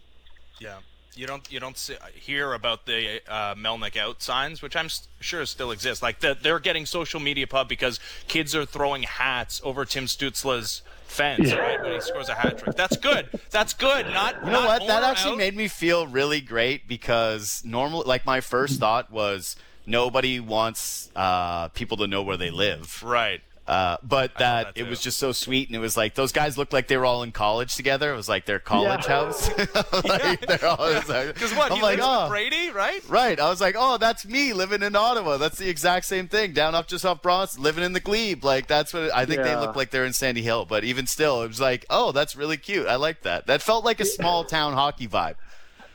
[0.58, 0.76] Yeah.
[1.14, 5.08] You don't you don't see, hear about the uh, Melnyk out signs, which I'm s-
[5.20, 6.00] sure still exist.
[6.00, 10.82] Like the, they're getting social media pub because kids are throwing hats over Tim Stützle's
[11.06, 11.56] fence Yeah.
[11.56, 12.76] right when he scores a hat trick.
[12.76, 13.28] That's good.
[13.50, 14.06] That's good.
[14.06, 14.86] Not You know not what?
[14.86, 15.38] That actually out.
[15.38, 19.56] made me feel really great because normally, like, my first thought was
[19.88, 23.02] nobody wants uh, people to know where they live.
[23.02, 23.40] right.
[23.66, 26.56] Uh, but that, that it was just so sweet, and it was like those guys
[26.56, 28.10] looked like they were all in college together.
[28.14, 29.26] It was like their college Yeah.
[29.26, 29.46] house.
[30.04, 31.70] like, they're all Because what?
[31.72, 33.06] I'm he like, lives oh, Brady, right?
[33.10, 33.38] Right.
[33.38, 35.36] I was like, oh, that's me living in Ottawa.
[35.36, 36.54] That's the exact same thing.
[36.54, 38.42] Down off just off Bronx, living in the glebe.
[38.42, 40.64] Like that's what I think they look like they're in Sandy Hill.
[40.64, 42.86] But even still, it was like, oh, that's really cute.
[42.86, 43.48] I like that.
[43.48, 45.34] That felt like a small town hockey vibe.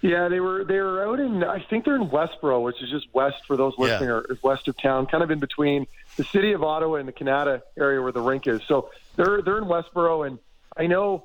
[0.04, 3.08] Yeah, they were they were out in I think they're in Westboro, which is just
[3.14, 3.86] west for those Yeah.
[3.86, 5.88] listening, or west of town, kind of in between
[6.18, 8.62] the city of Ottawa and the Kanata area where the rink is.
[8.68, 10.40] So they're they're in Westboro, and
[10.76, 11.24] I know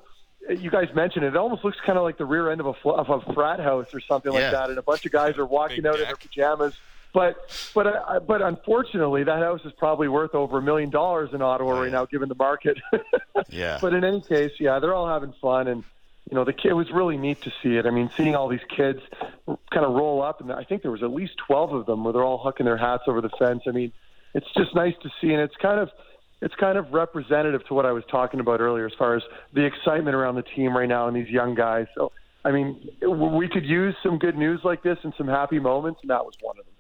[0.49, 1.29] uh, you guys mentioned it.
[1.35, 3.59] It almost looks kind of like the rear end of a fl- of a frat
[3.59, 4.43] house or something Yeah.
[4.43, 6.79] like that, and a bunch of guys are walking Big out in their pajamas
[7.13, 7.35] But
[7.75, 11.81] but uh, but unfortunately, that house is probably worth over a million dollars in Ottawa
[11.81, 12.79] right now, given the market.
[13.49, 13.79] yeah.
[13.81, 15.83] But in any case, yeah, they're all having fun, and
[16.31, 17.87] you know, the kid it was really neat to see it.
[17.87, 19.01] I mean, seeing all these kids
[19.47, 22.13] kind of roll up, and I think there was at least twelve of them where
[22.13, 23.63] they're all hucking their hats over the fence.
[23.67, 23.93] I mean,
[24.35, 25.91] it's just nice to see, and it's kind of
[26.41, 29.23] it's kind of representative to what I was talking about earlier as far as
[29.55, 31.87] the excitement around the team right now and these young guys.
[31.95, 32.13] So,
[32.45, 36.11] I mean, we could use some good news like this and some happy moments, and
[36.11, 36.75] that was one of them.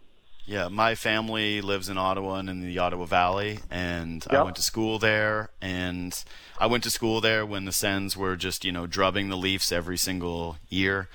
[0.48, 4.40] Yeah, my family lives in Ottawa and in the Ottawa Valley, and Yep.
[4.40, 5.50] I went to school there.
[5.60, 6.14] And
[6.58, 9.70] I went to school there when the Sens were just you know drubbing the Leafs
[9.70, 11.08] every single year.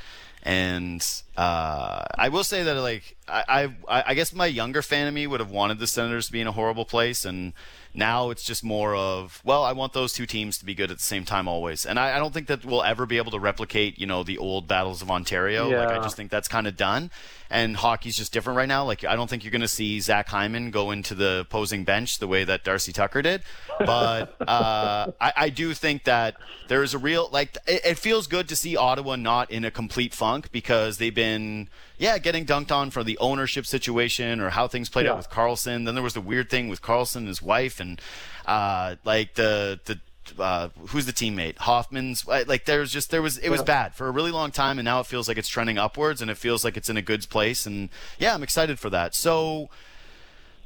[0.43, 1.03] And
[1.35, 5.25] uh, I will say that like I, I I guess my younger fan of me
[5.25, 7.53] would have wanted the Senators to be in a horrible place, and
[7.93, 10.97] now it's just more of well, I want those two teams to be good at
[10.97, 11.85] the same time always.
[11.85, 14.37] And I, I don't think that we'll ever be able to replicate you know the
[14.37, 15.69] old battles of Ontario.
[15.69, 17.11] Like I just think that's kind of done.
[17.49, 18.83] And hockey's just different right now.
[18.85, 22.17] Like I don't think you're going to see Zach Hyman go into the opposing bench
[22.17, 23.43] the way that Darcy Tucker did.
[23.79, 26.35] But uh, I, I do think that
[26.67, 29.71] there is a real like it, it feels good to see Ottawa not in a
[29.71, 31.69] complete funk because they've been
[32.03, 35.13] yeah getting dunked on for the ownership situation or how things played Yeah.
[35.13, 35.85] out with Karlsson.
[35.85, 37.99] Then there was the weird thing with Karlsson and his wife and
[38.45, 39.99] uh, like the the
[40.41, 43.65] uh, who's the teammate Hoffman's uh, like there's just there was it was Yeah.
[43.75, 46.31] bad for a really long time and now it feels like it's trending upwards and
[46.31, 47.89] it feels like it's in a good place and
[48.19, 49.69] yeah I'm excited for that so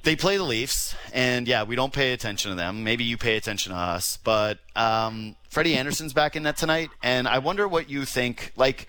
[0.04, 3.36] they play the Leafs and yeah we don't pay attention to them maybe you pay
[3.36, 7.89] attention to us but um, Freddie Andersen's back in net tonight and I wonder what
[7.89, 8.88] you think like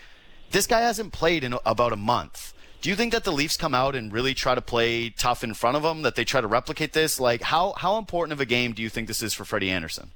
[0.51, 3.75] this guy hasn't played in about a month do you think that the Leafs come
[3.75, 6.47] out and really try to play tough in front of him that they try to
[6.47, 9.45] replicate this like how how important of a game do you think this is for
[9.45, 10.11] Freddie Andersen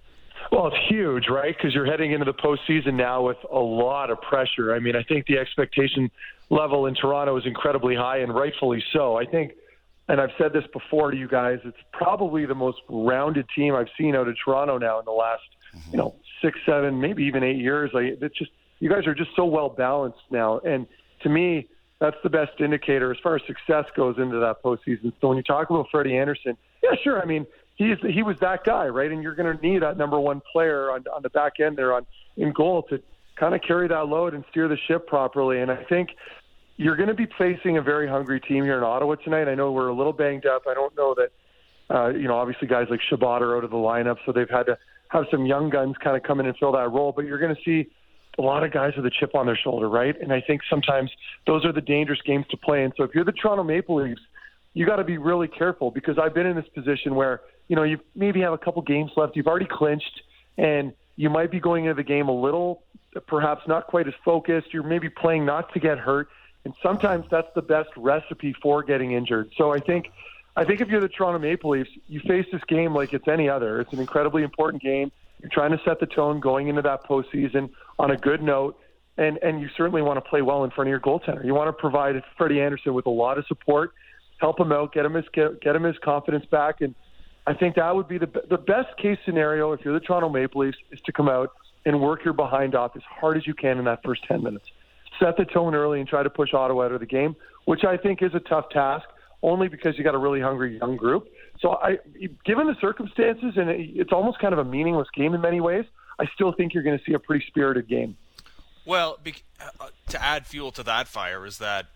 [0.51, 1.57] Well, it's huge, right?
[1.57, 4.75] Because you're heading into the postseason now with a lot of pressure.
[4.75, 6.11] I mean, I think the expectation
[6.51, 9.17] level in Toronto is incredibly high, and rightfully so.
[9.17, 9.53] I think,
[10.09, 13.89] and I've said this before to you guys, it's probably the most rounded team I've
[13.97, 15.43] seen out of Toronto now in the last,
[15.91, 17.91] you know, six, seven, maybe even eight years.
[17.95, 18.51] It's just
[18.83, 20.89] you guys are just so well balanced now, and
[21.23, 21.69] to me,
[22.01, 25.13] that's the best indicator as far as success goes into that postseason.
[25.21, 27.23] So when you talk about Freddie Andersen, yeah, sure.
[27.23, 29.09] I mean, he's he was that guy, right?
[29.09, 31.93] And you're going to need that number one player on on the back end there
[31.93, 32.05] on
[32.37, 33.01] in goal to
[33.39, 35.61] kind of carry that load and steer the ship properly.
[35.61, 36.09] And I think
[36.77, 39.47] you're going to be facing a very hungry team here in Ottawa tonight.
[39.47, 40.63] I know we're a little banged up.
[40.69, 43.77] I don't know that uh, you know obviously guys like Chabot are out of the
[43.77, 44.77] lineup, so they've had to
[45.11, 47.13] have some young guns kind of come in and fill that role.
[47.15, 47.89] But you're going to see
[48.39, 50.19] a lot of guys with a chip on their shoulder, right?
[50.21, 51.11] And I think sometimes
[51.47, 52.85] those are the dangerous games to play.
[52.85, 54.23] And so if you're the Toronto Maple Leafs,
[54.75, 57.83] you got to be really careful because I've been in this position where you know
[57.83, 60.23] you maybe have a couple games left, you've already clinched,
[60.57, 62.83] and you might be going into the game a little,
[63.27, 64.73] perhaps not quite as focused.
[64.73, 66.29] You're maybe playing not to get hurt,
[66.65, 69.51] and sometimes that's the best recipe for getting injured.
[69.57, 70.11] So I think.
[70.55, 73.49] I think if you're the Toronto Maple Leafs, you face this game like it's any
[73.49, 73.81] other.
[73.81, 75.11] It's an incredibly important game.
[75.41, 78.79] You're trying to set the tone going into that postseason on a good note,
[79.17, 81.45] and and you certainly want to play well in front of your goaltender.
[81.45, 83.93] You want to provide Freddie Andersen with a lot of support,
[84.39, 86.95] help him out, get him his get, him his confidence back, and
[87.47, 90.63] I think that would be the the best case scenario if you're the Toronto Maple
[90.63, 91.51] Leafs is to come out
[91.85, 94.67] and work your behind off as hard as you can in that first ten minutes.
[95.19, 97.97] Set the tone early and try to push Ottawa out of the game, which I
[97.97, 99.07] think is a tough task,
[99.43, 101.29] only because you got a really hungry young group.
[101.61, 101.99] So I,
[102.45, 105.85] given the circumstances, and it, it's almost kind of a meaningless game in many ways,
[106.19, 108.17] I still think you're going to see a pretty spirited game.
[108.85, 109.19] Well,
[109.81, 111.87] uh, to add fuel to that fire is that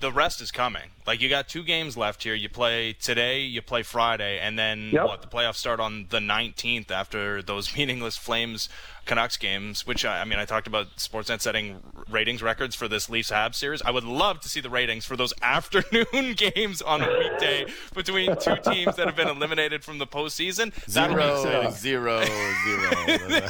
[0.00, 0.90] the rest is coming.
[1.06, 2.34] Like you got two games left here.
[2.34, 5.04] You play today, you play Friday, and then Yep.
[5.06, 5.22] what?
[5.22, 8.68] The playoffs start on the 19th after those meaningless Flames
[9.06, 9.86] Canucks games.
[9.86, 13.56] Which I I mean, I talked about Sportsnet setting ratings records for this Leafs Habs
[13.56, 13.82] series.
[13.82, 18.36] I would love to see the ratings for those afternoon games on a weekday between
[18.36, 20.72] two teams that have been eliminated from the postseason.
[20.92, 21.72] That would be exciting.
[21.72, 23.40] Zero, zero, zero.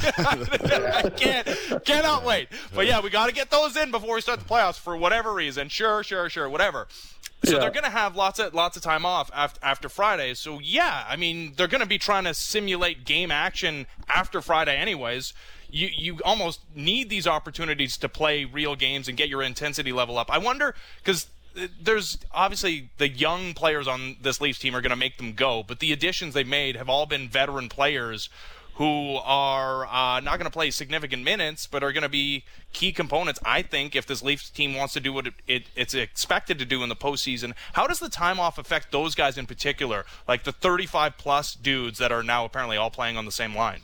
[0.93, 2.47] I can't cannot wait.
[2.73, 5.33] But yeah, we got to get those in before we start the playoffs for whatever
[5.33, 5.69] reason.
[5.69, 6.87] Sure, sure, sure, whatever.
[7.43, 7.59] So Yeah.
[7.59, 10.33] they're going to have lots of lots of time off after, after Friday.
[10.35, 14.75] So yeah, I mean they're going to be trying to simulate game action after Friday,
[14.77, 15.33] anyways.
[15.69, 20.17] You you almost need these opportunities to play real games and get your intensity level
[20.19, 20.29] up.
[20.31, 21.27] I wonder because
[21.57, 25.33] uh, there's obviously the young players on this Leafs team are going to make them
[25.33, 28.29] go, but the additions they've made have all been veteran players
[28.75, 29.80] who are
[30.17, 32.43] uh, not going to play significant minutes, but are going to be
[32.73, 33.39] key components.
[33.45, 36.65] I think if this Leafs team wants to do what it, it, it's expected to
[36.65, 40.43] do in the postseason, how does the time off affect those guys in particular, like
[40.43, 43.81] the 35 plus dudes that are now apparently all playing on the same line?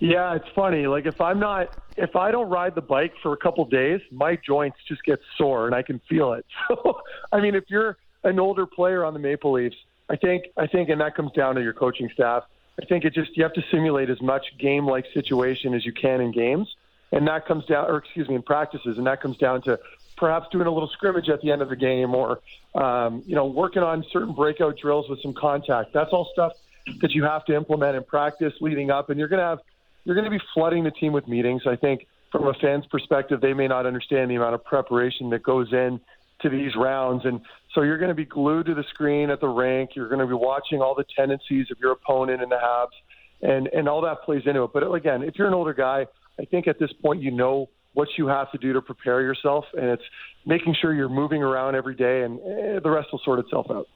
[0.00, 0.86] Yeah, it's funny.
[0.86, 4.36] Like if I'm not, if I don't ride the bike for a couple days, my
[4.36, 6.44] joints just get sore and I can feel it.
[6.68, 7.00] So,
[7.30, 9.76] I mean, if you're an older player on the Maple Leafs.
[10.08, 12.44] I think I think, and that comes down to your coaching staff.
[12.80, 16.20] I think it just you have to simulate as much game-like situation as you can
[16.20, 16.74] in games,
[17.12, 19.78] and that comes down, or excuse me, in practices, and that comes down to
[20.16, 22.40] perhaps doing a little scrimmage at the end of the game, or
[22.74, 25.92] um, you know, working on certain breakout drills with some contact.
[25.92, 26.52] That's all stuff
[27.00, 29.60] that you have to implement in practice leading up, and you're going to have
[30.04, 31.62] you're going to be flooding the team with meetings.
[31.66, 35.42] I think from a fan's perspective, they may not understand the amount of preparation that
[35.42, 36.00] goes in
[36.44, 37.40] to these rounds, and
[37.74, 39.90] so you're going to be glued to the screen at the rink.
[39.94, 42.94] You're going to be watching all the tendencies of your opponent in the Habs,
[43.42, 44.70] and and all that plays into it.
[44.72, 46.06] But again, if you're an older guy,
[46.38, 49.64] I think at this point you know what you have to do to prepare yourself,
[49.74, 50.02] and it's
[50.46, 53.88] making sure you're moving around every day, and eh, the rest will sort itself out.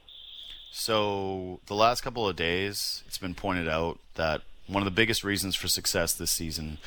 [0.71, 5.25] So the last couple of days, it's been pointed out that one of the biggest
[5.25, 6.79] reasons for success this season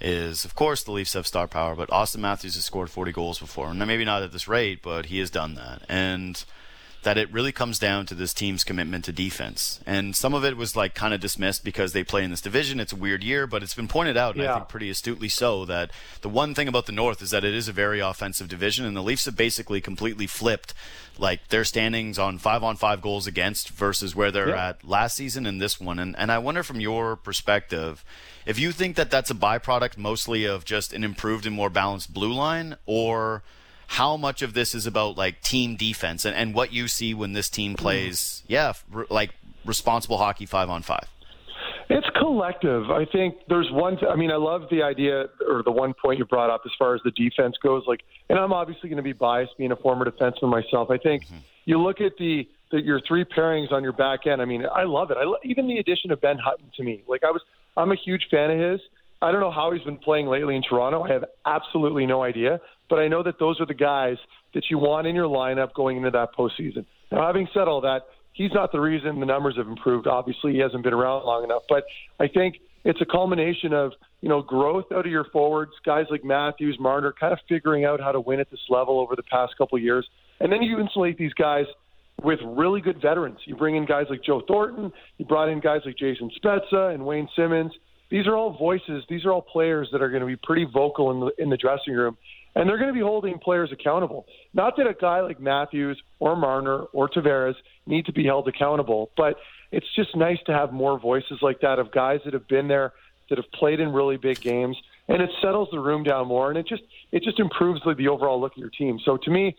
[0.00, 3.38] is, of course, the Leafs have star power, but Auston Matthews has scored 40 goals
[3.38, 3.68] before.
[3.70, 5.82] And maybe not at this rate, but he has done that.
[5.88, 6.44] And
[7.04, 9.80] that it really comes down to this team's commitment to defense.
[9.86, 12.80] And some of it was like kind of dismissed because they play in this division.
[12.80, 14.52] It's a weird year, but it's been pointed out, and yeah.
[14.52, 15.90] I think pretty astutely so, that
[16.22, 18.96] the one thing about the North is that it is a very offensive division, and
[18.96, 20.74] the Leafs have basically completely flipped
[21.18, 24.70] like their standings on five on five goals against versus where they're yeah.
[24.70, 25.98] at last season and this one.
[25.98, 28.04] And and I wonder from your perspective,
[28.46, 32.12] if you think that that's a byproduct mostly of just an improved and more balanced
[32.12, 33.42] blue line, or
[33.86, 37.32] how much of this is about like team defense and, and what you see when
[37.32, 39.30] this team plays, yeah, r- like
[39.64, 41.08] responsible hockey five on five?
[41.90, 42.90] It's collective.
[42.90, 43.98] I think there's one.
[44.08, 46.94] I mean, I love the idea or the one point you brought up as far
[46.94, 47.82] as the defense goes.
[47.86, 50.90] Like, and I'm obviously going to be biased being a former defenseman myself.
[50.90, 51.36] I think mm-hmm.
[51.66, 54.40] you look at the, the your three pairings on your back end.
[54.40, 55.18] I mean, I love it.
[55.18, 57.02] I lo- even the addition of Ben Hutton to me.
[57.06, 57.42] Like, I was,
[57.76, 58.80] I'm a huge fan of his.
[59.22, 61.02] I don't know how he's been playing lately in Toronto.
[61.02, 62.60] I have absolutely no idea.
[62.90, 64.16] But I know that those are the guys
[64.52, 66.84] that you want in your lineup going into that postseason.
[67.10, 68.02] Now, having said all that,
[68.32, 70.06] he's not the reason the numbers have improved.
[70.06, 71.62] Obviously, he hasn't been around long enough.
[71.68, 71.84] But
[72.20, 76.24] I think it's a culmination of you know growth out of your forwards, guys like
[76.24, 79.56] Matthews, Marner, kind of figuring out how to win at this level over the past
[79.56, 80.06] couple of years,
[80.40, 81.64] and then you insulate these guys
[82.22, 83.38] with really good veterans.
[83.46, 87.04] You bring in guys like Joe Thornton, you brought in guys like Jason Spezza and
[87.04, 87.74] Wayne Simmonds.
[88.10, 89.04] These are all voices.
[89.08, 91.56] These are all players that are going to be pretty vocal in the in the
[91.56, 92.16] dressing room
[92.54, 94.26] and they're going to be holding players accountable.
[94.52, 97.54] Not that a guy like Matthews or Marner or Tavares
[97.86, 99.36] need to be held accountable, but
[99.72, 102.92] it's just nice to have more voices like that of guys that have been there,
[103.28, 104.76] that have played in really big games,
[105.08, 108.08] and it settles the room down more, and it just it just improves the, the
[108.08, 109.00] overall look of your team.
[109.04, 109.56] So to me,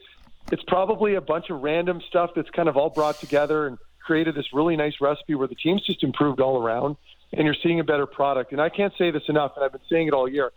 [0.52, 4.36] it's probably a bunch of random stuff that's kind of all brought together and created
[4.36, 6.96] this really nice recipe where the team's just improved all around,
[7.34, 8.52] and you're seeing a better product.
[8.52, 10.52] And I can't say this enough, and I've been saying it all year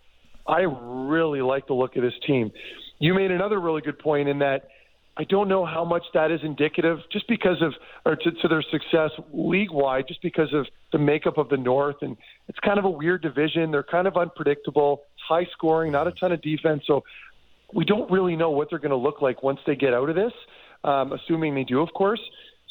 [0.48, 2.50] I really like the look of this team.
[2.98, 4.68] You made another really good point in that
[5.16, 7.74] I don't know how much that is indicative just because of
[8.06, 11.96] or to, to their success league wide, just because of the makeup of the North.
[12.00, 12.16] And
[12.48, 13.70] it's kind of a weird division.
[13.70, 16.84] They're kind of unpredictable, high scoring, not a ton of defense.
[16.86, 17.04] So
[17.74, 20.16] we don't really know what they're going to look like once they get out of
[20.16, 20.32] this,
[20.84, 22.20] um, assuming they do, of course.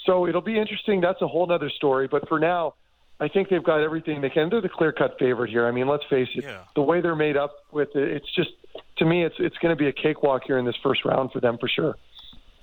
[0.06, 1.02] So it'll be interesting.
[1.02, 2.08] That's a whole other story.
[2.08, 2.74] But for now,
[3.20, 4.50] I think they've got everything they can.
[4.50, 5.66] They're the clear cut favorite here.
[5.66, 6.44] I mean, let's face it.
[6.44, 6.62] Yeah.
[6.76, 8.52] The way they're made up with it, it's just
[8.98, 11.40] to me, it's it's going to be a cakewalk here in this first round for
[11.40, 11.96] them for sure.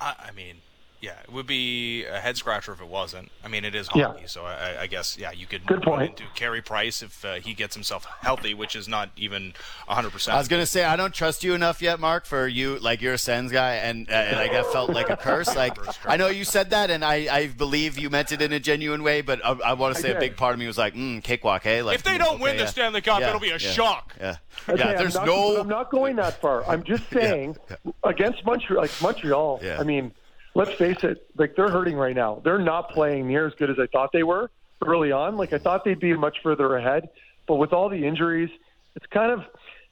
[0.00, 0.56] I, I mean,
[1.04, 3.30] yeah, it would be a head scratcher if it wasn't.
[3.44, 4.26] I mean, it is hockey, Yeah.
[4.26, 6.10] so I, I guess yeah, you could Good run point.
[6.20, 9.52] into Carey Price if uh, he gets himself healthy, which is not even
[9.86, 10.10] 100.
[10.10, 12.24] percent I was gonna say I don't trust you enough yet, Marc.
[12.24, 15.16] For you, like you're a Sens guy, and uh, and like that felt like a
[15.16, 15.54] curse.
[15.54, 15.76] Like
[16.06, 19.02] I know you said that, and I, I believe you meant it in a genuine
[19.02, 19.20] way.
[19.20, 21.62] But I, I want to say a big part of me was like, mm, cakewalk,
[21.62, 21.82] hey.
[21.82, 22.68] Like If they don't okay, win the yeah.
[22.70, 24.14] Stanley Cup, Yeah, it'll be a yeah, shock.
[24.18, 24.36] Yeah,
[24.68, 24.90] Okay, yeah.
[24.92, 25.60] I'm There's not, no.
[25.60, 26.64] I'm not going that far.
[26.66, 27.56] I'm just saying,
[28.02, 29.60] against Montreal, like Montreal.
[29.62, 29.78] Yeah.
[29.78, 30.12] I mean,
[30.54, 31.26] let's face it.
[31.36, 32.40] Like they're hurting right now.
[32.44, 34.50] They're not playing near as good as I thought they were
[34.86, 35.36] early on.
[35.36, 37.08] Like I thought they'd be much further ahead,
[37.46, 38.50] but with all the injuries,
[38.96, 39.40] it's kind of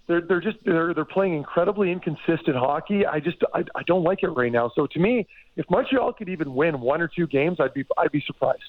[0.09, 3.07] they're they're just they're they're playing incredibly inconsistent hockey.
[3.07, 4.71] I just I, I don't like it right now.
[4.75, 8.13] So to me, if Montreal could even win one or two games, I'd be I'd
[8.13, 8.63] be surprised.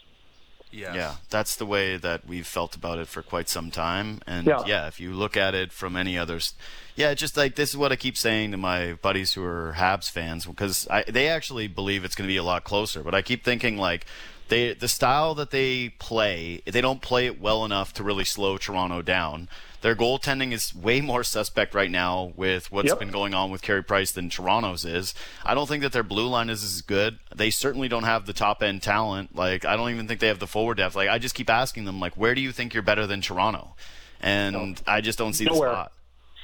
[0.74, 0.94] Yeah.
[0.96, 4.22] Yeah, that's the way that we've felt about it for quite some time.
[4.26, 4.64] And Yeah.
[4.66, 6.54] yeah, if you look at it from any others,
[6.96, 10.10] yeah, just like this is what I keep saying to my buddies who are Habs
[10.10, 13.04] fans because I, they actually believe it's going to be a lot closer.
[13.04, 14.06] But I keep thinking like
[14.50, 18.58] they the style that they play, they don't play it well enough to really slow
[18.58, 19.50] Toronto down.
[19.84, 23.00] Their goaltending is way more suspect right now with what's Yep.
[23.00, 25.14] been going on with Carey Price than Toronto's is.
[25.46, 27.20] I don't think that their blue line is as good.
[27.36, 29.36] They certainly don't have the top end talent.
[29.36, 30.96] Like I don't even think they have the forward depth.
[30.96, 33.76] Like I just keep asking them like where do you think you're better than Toronto?
[34.22, 35.70] And I just don't see Nowhere.
[35.70, 35.92] the spot.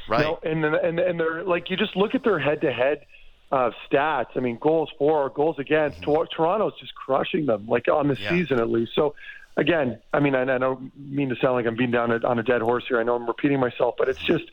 [0.10, 0.22] Right.
[0.22, 3.06] No, and and and they're like you just look at their head to head.
[3.52, 4.28] uh, stats.
[4.36, 6.02] I mean, goals for, goals against.
[6.02, 6.24] Mm-hmm.
[6.36, 8.30] Toronto's just crushing them, like on the yeah.
[8.30, 8.92] season at least.
[8.94, 9.16] So,
[9.60, 12.40] again, I mean, I, I don't mean to sound like I'm being down a, on
[12.40, 13.00] a dead horse here.
[13.00, 14.46] I know I'm repeating myself, but it's just,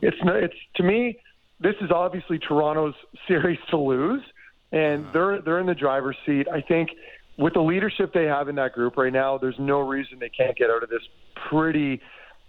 [0.00, 1.18] it's it's to me,
[1.60, 2.94] this is obviously Toronto's
[3.28, 4.22] series to lose,
[4.70, 5.12] and uh-huh.
[5.12, 6.46] they're they're in the driver's seat.
[6.48, 6.90] I think
[7.38, 10.56] with the leadership they have in that group right now, there's no reason they can't
[10.56, 11.02] get out of this
[11.48, 12.00] pretty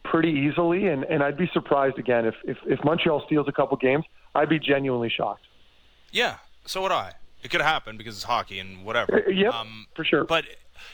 [0.03, 0.87] pretty easily.
[0.87, 4.05] And, and I'd be surprised again if, if, if Montreal steals a couple games.
[4.35, 5.45] I'd be genuinely shocked.
[6.11, 7.13] Yeah, so would I.
[7.43, 9.23] It could happen because it's hockey and whatever.
[9.27, 10.23] Uh, yep, um, for sure.
[10.23, 10.45] But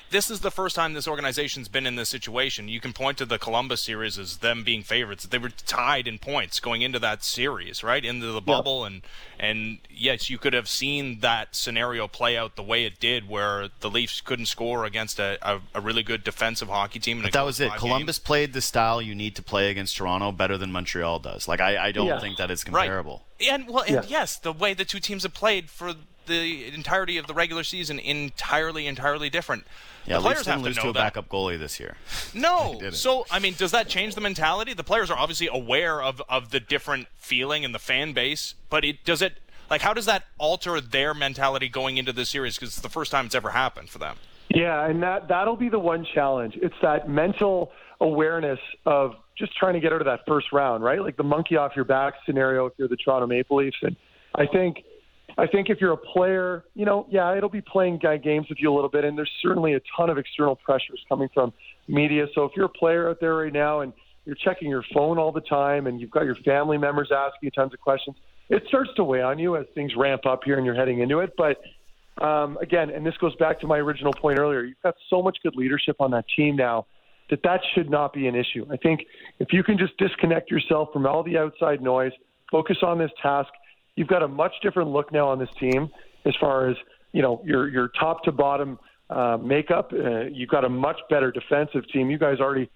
[0.10, 2.68] this is the first time this organization's been in this situation.
[2.68, 5.26] You can point to the Columbus series as them being favorites.
[5.26, 9.02] They were tied in points going into that series, right into the bubble, and
[9.40, 13.70] and yes, you could have seen that scenario play out the way it did, where
[13.80, 17.22] the Leafs couldn't score against a, a, a really good defensive hockey team.
[17.22, 17.72] But that was it.
[17.74, 18.26] Columbus games.
[18.26, 21.48] played the style you need to play against Toronto better than Montreal does.
[21.48, 22.20] Like I, I don't yeah.
[22.20, 23.24] think that is comparable.
[23.40, 23.50] Right.
[23.52, 24.04] And well, and yeah.
[24.08, 25.94] yes, the way the two teams have played for
[26.30, 29.66] the entirety of the regular season entirely, entirely different.
[30.06, 31.14] Yeah, the players have to lose know to a that.
[31.16, 31.98] backup goalie this year.
[32.34, 34.74] No, so I mean, does that change the mentality?
[34.74, 38.86] The players are obviously aware of of the different feeling and the fan base, but
[38.86, 42.56] it does it like how does that alter their mentality going into this series?
[42.56, 44.16] Because it's the first time it's ever happened for them.
[44.50, 46.58] Yeah, and that that'll be the one challenge.
[46.62, 47.72] It's that mental
[48.02, 51.02] awareness of just trying to get out of that first round, right?
[51.02, 53.96] Like the monkey off your back scenario if you're the Toronto Maple Leafs, and
[54.36, 54.84] I think
[55.40, 58.58] I think if you're a player, you know, yeah, it'll be playing guy games with
[58.60, 61.54] you a little bit, and there's certainly a ton of external pressures coming from
[61.88, 62.26] media.
[62.36, 63.94] So if you're a player out there right now and
[64.26, 67.52] you're checking your phone all the time, and you've got your family members asking you
[67.52, 68.18] tons of questions,
[68.50, 71.20] it starts to weigh on you as things ramp up here and you're heading into
[71.20, 71.32] it.
[71.38, 71.58] But
[72.24, 75.38] um, again, and this goes back to my original point earlier, you've got so much
[75.42, 76.86] good leadership on that team now
[77.30, 78.66] that that should not be an issue.
[78.72, 79.02] I think
[79.40, 82.12] if you can just disconnect yourself from all the outside noise,
[82.52, 83.50] focus on this task
[84.00, 85.90] you've got a much different look now on this team
[86.26, 86.78] as far as
[87.12, 88.80] you know your your top to bottom
[89.10, 89.92] uh, makeup.
[89.92, 92.10] Uh, you've got a much better defensive team.
[92.10, 92.70] You guys already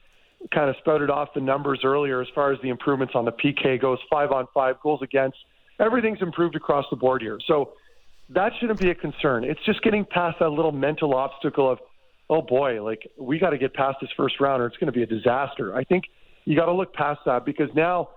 [0.54, 3.80] kind of spouted off the numbers earlier as far as the improvements on the PK
[3.80, 5.38] goes, five on five goals against.
[5.80, 7.40] Everything's improved across the board here.
[7.48, 7.72] So
[8.30, 9.46] that shouldn't be a concern.
[9.46, 11.80] It's just getting past that little mental obstacle of,
[12.30, 14.98] oh boy, like we got to get past this first round or it's going to
[14.98, 15.74] be a disaster.
[15.74, 16.04] I think
[16.44, 18.10] you got to look past that because now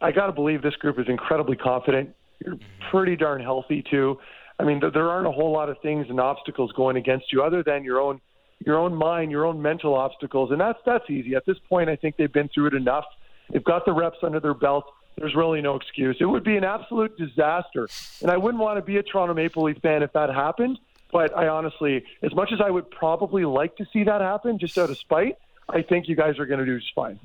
[0.00, 2.14] I got to believe this group is incredibly confident.
[2.44, 2.58] You're
[2.90, 4.18] pretty darn healthy too.
[4.58, 7.62] I mean, there aren't a whole lot of things and obstacles going against you other
[7.62, 8.20] than your own
[8.64, 11.34] your own mind, your own mental obstacles, and that's that's easy.
[11.34, 13.04] At this point, I think they've been through it enough.
[13.50, 14.84] They've got the reps under their belt.
[15.16, 16.16] There's really no excuse.
[16.20, 17.88] It would be an absolute disaster,
[18.22, 20.78] and I wouldn't want to be a Toronto Maple Leaf fan if that happened.
[21.12, 24.76] But I honestly, as much as I would probably like to see that happen, just
[24.78, 25.36] out of spite,
[25.68, 27.18] I think you guys are going to do just fine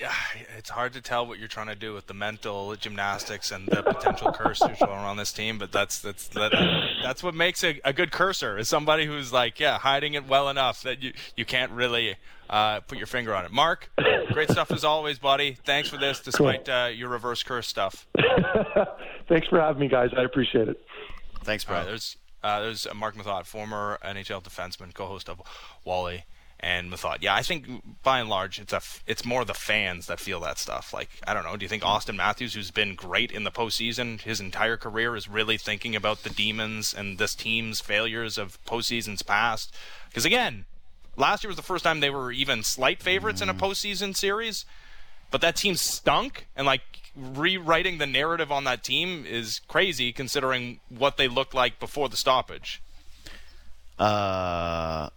[0.56, 3.82] it's hard to tell what you're trying to do with the mental gymnastics and the
[3.82, 5.58] potential curse you're throwing on this team.
[5.58, 6.52] But that's that's that,
[7.02, 10.48] that's what makes a, a good cursor is somebody who's like, yeah, hiding it well
[10.48, 12.16] enough that you you can't really
[12.48, 13.50] uh, put your finger on it.
[13.50, 13.90] Marc,
[14.32, 15.56] great stuff as always, buddy.
[15.64, 16.74] Thanks for this, despite cool.
[16.74, 18.06] uh, your reverse curse stuff.
[19.28, 20.10] Thanks for having me, guys.
[20.16, 20.80] I appreciate it.
[21.42, 21.76] Thanks, bro.
[21.76, 25.42] Uh, there's uh, there's Marc Methot, former NHL defenseman, co-host of
[25.84, 26.24] Wally
[26.60, 27.18] and Methot.
[27.20, 27.66] Yeah, I think
[28.02, 30.92] by and large, it's a it's more the fans that feel that stuff.
[30.92, 31.56] Like I don't know.
[31.56, 35.28] Do you think Auston Matthews, who's been great in the postseason his entire career, is
[35.28, 39.74] really thinking about the demons and this team's failures of postseasons past?
[40.08, 40.64] Because again,
[41.16, 44.64] last year was the first time they were even slight favorites in a postseason series,
[45.30, 46.82] but that team stunk, and like
[47.14, 52.16] rewriting the narrative on that team is crazy considering what they looked like before the
[52.16, 52.80] stoppage.
[53.98, 55.10] Uh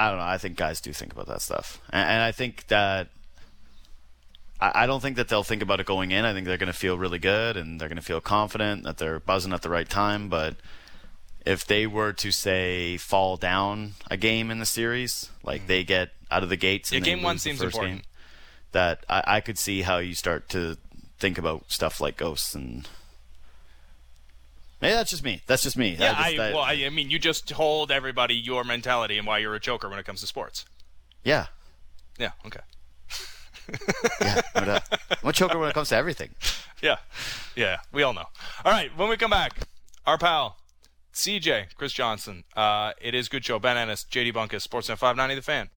[0.00, 0.24] I don't know.
[0.24, 3.08] I think guys do think about that stuff, and, and I think that
[4.60, 6.24] I, I, don't think that they'll think about it going in.
[6.24, 8.98] I think they're going to feel really good and they're going to feel confident that
[8.98, 10.28] they're buzzing at the right time.
[10.28, 10.56] But
[11.44, 16.10] if they were to say fall down a game in the series, like they get
[16.30, 18.02] out of the gates, yeah, game one seems important.
[18.02, 18.02] Game,
[18.72, 20.76] that I, I could see how you start to
[21.18, 22.88] think about stuff like ghosts and
[24.80, 25.42] Maybe that's just me.
[25.46, 25.96] That's just me.
[25.98, 29.26] Yeah, I, just, I, well, I, I mean, you just told everybody your mentality and
[29.26, 30.64] why you're a choker when it comes to sports.
[31.22, 31.46] Yeah.
[32.18, 32.30] Yeah.
[32.46, 32.60] Okay.
[34.20, 36.30] yeah, I'm a choker when it comes to everything.
[36.82, 36.96] Yeah,
[37.54, 38.24] yeah, we all know.
[38.64, 39.52] All right, when we come back,
[40.06, 40.56] our pal
[41.12, 42.44] CJ Chris Johnston.
[42.56, 43.58] Uh, it is good show.
[43.58, 45.68] Ben Ennis, JD Bunkis, Sportsnet 590, The Fan.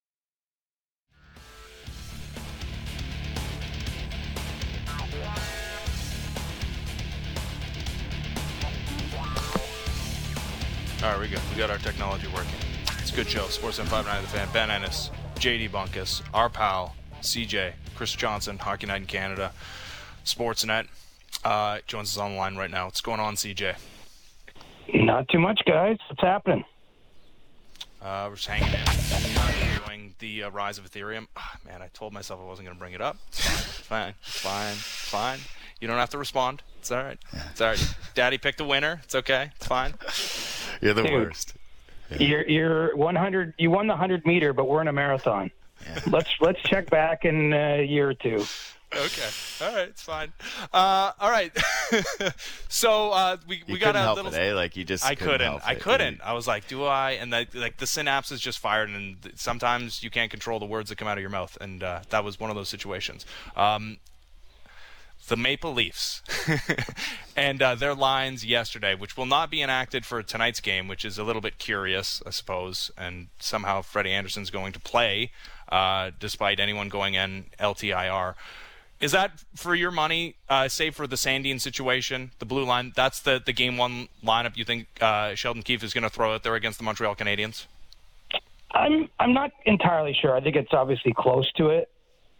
[11.04, 11.38] All right, we go.
[11.52, 12.54] We got our technology working.
[13.00, 13.44] It's a good show.
[13.44, 14.48] Sportsnet 590 The Fan.
[14.54, 19.52] Ben Ennis, JD Bunkis, our pal, CJ, Chris Johnston, Hockey Night in Canada,
[20.24, 20.88] Sportsnet.
[21.44, 22.86] Uh, Jones is on the line right now.
[22.86, 23.76] What's going on, CJ?
[24.94, 25.98] Not too much, guys.
[26.08, 26.64] What's happening?
[28.02, 31.28] Uh, we're just hanging in, enjoying the uh, rise of Ethereum.
[31.36, 33.18] Oh, man, I told myself I wasn't going to bring it up.
[33.32, 34.14] Fine.
[34.22, 34.76] Fine.
[34.76, 35.40] Fine.
[35.82, 36.64] You don't have to respond.
[36.80, 37.18] It's all right.
[37.52, 37.96] It's all right.
[38.16, 39.02] Daddy picked a winner.
[39.04, 39.52] It's okay.
[39.58, 39.96] It's fine.
[40.84, 41.12] You're the Dude.
[41.14, 41.54] worst.
[42.20, 43.54] You're you're 100.
[43.58, 45.50] You won the 100 meter, but we're in a marathon.
[46.08, 48.44] Let's let's check back in a year or two.
[48.96, 49.30] Okay.
[49.66, 49.88] All right.
[49.90, 50.32] It's fine.
[50.72, 51.52] Uh, all right.
[52.70, 54.34] so uh, we You we got couldn't a help little.
[54.34, 54.54] it, eh?
[54.54, 55.38] Like you just I couldn't.
[55.40, 55.68] couldn't.
[55.68, 56.22] I couldn't.
[56.24, 57.12] I was like, do I?
[57.12, 60.98] And the, like the synapses just fired, and sometimes you can't control the words that
[60.98, 63.26] come out of your mouth, and uh, that was one of those situations.
[63.56, 63.98] Um,
[65.28, 66.22] the Maple Leafs
[67.36, 71.18] and uh, their lines yesterday, which will not be enacted for tonight's game, which is
[71.18, 72.92] a little bit curious, I suppose.
[72.98, 75.32] And somehow Freddie Andersen's going to play,
[75.70, 78.36] uh, despite anyone going in LTIR.
[79.00, 82.94] Is that for your money, uh, save for the Sandin situation, the blue line?
[82.96, 86.34] That's the, the game one lineup you think uh, Sheldon Keefe is going to throw
[86.34, 87.66] out there against the Montreal Canadiens?
[88.72, 90.36] I'm I'm not entirely sure.
[90.36, 91.92] I think it's obviously close to it.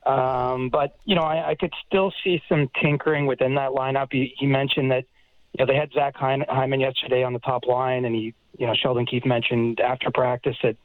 [0.06, 4.08] Um, but you know, I, I could still see some tinkering within that lineup.
[4.12, 5.06] He, he mentioned that
[5.54, 8.68] you know they had Zach Hyman Hyman yesterday on the top line, and he you
[8.68, 10.76] know Sheldon Keefe mentioned after practice that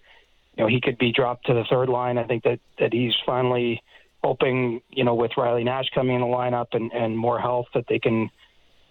[0.57, 2.19] you know he could be dropped to the third line.
[2.19, 3.83] I think that that he's finally
[4.23, 7.87] hoping you know with Riley Nash coming in the lineup and and more health that
[7.89, 8.31] they can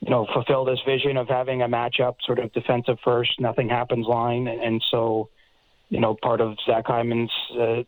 [0.02, 4.06] you know fulfill this vision of having a matchup sort of defensive first, nothing happens
[4.06, 5.30] line, and, and so
[5.90, 7.84] you know part of Zach Hyman's uh,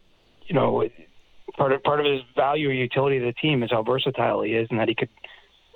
[0.46, 0.88] you know
[1.60, 4.54] part of part of his value or utility to the team is how versatile he
[4.54, 5.10] is and that he could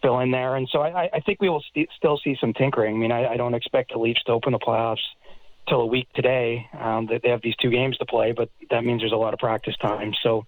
[0.02, 0.56] fill in there.
[0.56, 2.96] And so I, I think we will st- still see some tinkering.
[2.96, 5.04] I mean, I, I don't expect the Leafs to open the playoffs
[5.70, 6.66] till a week today.
[6.80, 9.34] Um, that they have these two games to play, but that means there's a lot
[9.34, 10.14] of practice time.
[10.24, 10.46] So,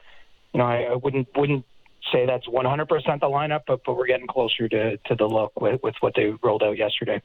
[0.53, 1.65] you know, I, I wouldn't wouldn't
[2.11, 5.81] say that's 100% the lineup, but but we're getting closer to to the look with
[5.83, 7.21] with what they rolled out yesterday.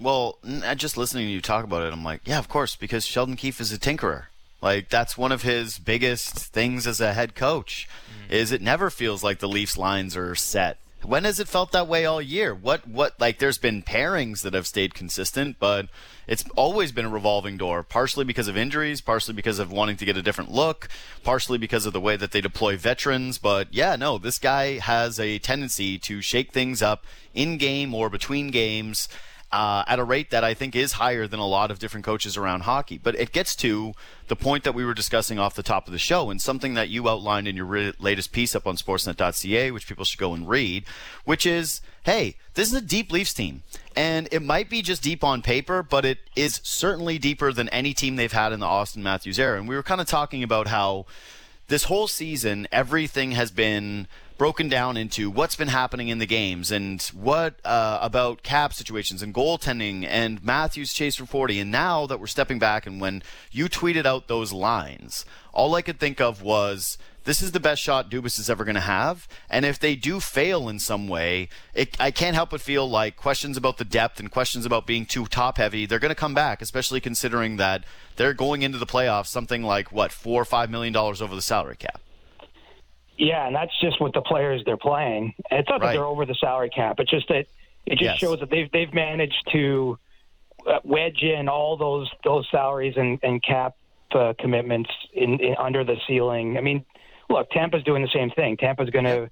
[0.00, 0.38] Well,
[0.76, 3.60] just listening to you talk about it, I'm like, yeah, of course, because Sheldon Keefe
[3.60, 4.26] is a tinkerer.
[4.60, 7.88] Like that's one of his biggest things as a head coach.
[7.88, 8.32] Mm-hmm.
[8.32, 10.78] Is it never feels like the Leafs lines are set.
[11.04, 12.52] When has it felt that way all year?
[12.52, 15.88] What what like there's been pairings that have stayed consistent, but
[16.26, 20.04] it's always been a revolving door, partially because of injuries, partially because of wanting to
[20.04, 20.88] get a different look,
[21.22, 25.20] partially because of the way that they deploy veterans, but yeah, no, this guy has
[25.20, 29.08] a tendency to shake things up in game or between games
[29.50, 32.36] uh, at a rate that I think is higher than a lot of different coaches
[32.36, 32.98] around hockey.
[32.98, 33.94] But it gets to
[34.28, 36.90] the point that we were discussing off the top of the show, and something that
[36.90, 40.48] you outlined in your re- latest piece up on Sportsnet.ca, which people should go and
[40.48, 40.84] read,
[41.24, 43.62] which is, hey, this is a deep Leafs team,
[43.96, 47.94] and it might be just deep on paper, but it is certainly deeper than any
[47.94, 49.58] team they've had in the Auston Matthews era.
[49.58, 51.06] And we were kind of talking about how
[51.68, 56.70] this whole season, everything has been broken down into what's been happening in the games
[56.70, 61.58] and what uh, about cap situations and goaltending and Matthews chase for 40.
[61.58, 65.82] And now that we're stepping back, and when you tweeted out those lines, all I
[65.82, 69.28] could think of was this is the best shot Dubas is ever going to have.
[69.50, 73.16] And if they do fail in some way, it, I can't help but feel like
[73.16, 76.32] questions about the depth and questions about being too top heavy, they're going to come
[76.32, 77.84] back, especially considering that
[78.16, 81.42] they're going into the playoffs something like, what, four or five million dollars over the
[81.42, 82.00] salary cap.
[83.18, 85.34] Yeah, and that's just with the players they're playing.
[85.50, 87.00] And it's not that they're over the salary cap.
[87.00, 87.46] It's just that
[87.84, 88.18] it just Yes.
[88.18, 89.98] shows that they've they've managed to
[90.66, 93.74] uh, wedge in all those those salaries and, and cap
[94.12, 96.56] uh, commitments in, in under the ceiling.
[96.56, 96.84] I mean,
[97.28, 98.56] look, Tampa's doing the same thing.
[98.56, 99.30] Tampa's going to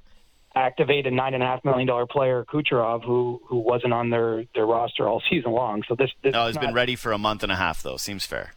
[0.55, 4.45] activate a nine and a half million dollar player, Kucherov, who who wasn't on their
[4.55, 5.83] their roster all season long.
[5.87, 7.99] So this, this No, he's been ready for a month and a half, though.
[7.99, 8.53] Seems fair.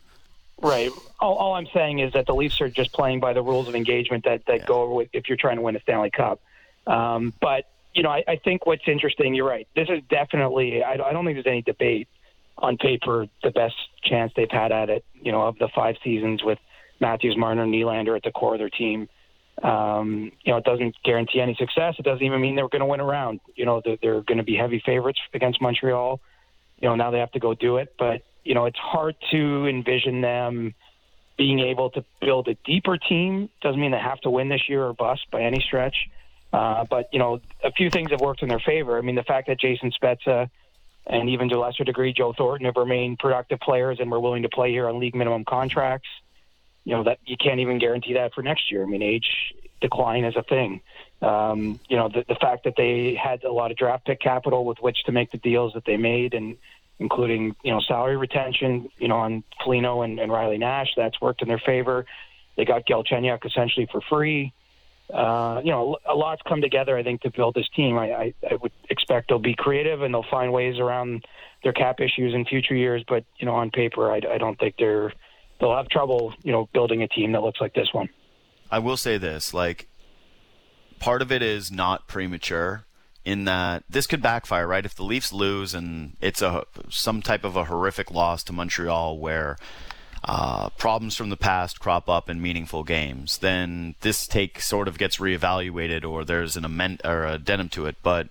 [0.61, 0.91] Right.
[1.19, 3.75] All, all I'm saying is that the Leafs are just playing by the rules of
[3.75, 6.41] engagement that, that go with if you're trying to win a Stanley Cup.
[6.85, 9.67] Um, but, you know, I, I think what's interesting, you're right.
[9.75, 12.07] This is definitely, I, I don't think there's any debate
[12.57, 16.43] on paper, the best chance they've had at it, you know, of the five seasons
[16.43, 16.59] with
[16.99, 19.07] Matthews, Marner, Nylander at the core of their team.
[19.63, 21.95] Um, you know, it doesn't guarantee any success.
[21.99, 23.39] It doesn't even mean they're going to win a round.
[23.55, 26.19] You know, they're, they're going to be heavy favorites against Montreal.
[26.79, 27.93] You know, now they have to go do it.
[27.97, 30.73] But, you know, it's hard to envision them
[31.37, 33.49] being able to build a deeper team.
[33.61, 36.09] Doesn't mean they have to win this year or bust by any stretch.
[36.51, 38.97] Uh, but, you know, a few things have worked in their favor.
[38.97, 40.49] I mean, the fact that Jason Spezza
[41.09, 44.43] and even to a lesser degree Joe Thornton have remained productive players and were willing
[44.43, 46.07] to play here on league minimum contracts.
[46.85, 48.83] You know that you can't even guarantee that for next year.
[48.83, 50.81] I mean, age decline is a thing.
[51.21, 54.65] Um, you know, the, the fact that they had a lot of draft pick capital
[54.65, 56.57] with which to make the deals that they made, and
[56.99, 61.41] including you know salary retention, you know on Foligno and, and Riley Nash, that's worked
[61.41, 62.05] in their favor.
[62.57, 64.53] They got Galchenyuk essentially for free.
[65.13, 66.95] uh, you know, a lot's come together.
[66.95, 67.97] I think to build this team.
[67.97, 71.25] I, I, I would expect they'll be creative and they'll find ways around
[71.63, 73.03] their cap issues in future years.
[73.07, 75.11] But you know, on paper, I, I don't think they're
[75.59, 78.09] they'll have trouble, you know, building a team that looks like this one.
[78.71, 79.87] I will say this, like
[80.99, 82.85] part of it is not premature
[83.29, 84.83] in that this could backfire, right?
[84.83, 89.19] If the Leafs lose and it's a some type of a horrific loss to Montreal
[89.19, 89.55] where
[90.23, 94.97] uh, problems from the past crop up in meaningful games, then this take sort of
[94.97, 97.97] gets reevaluated or there's an amend or addendum to it.
[98.01, 98.29] But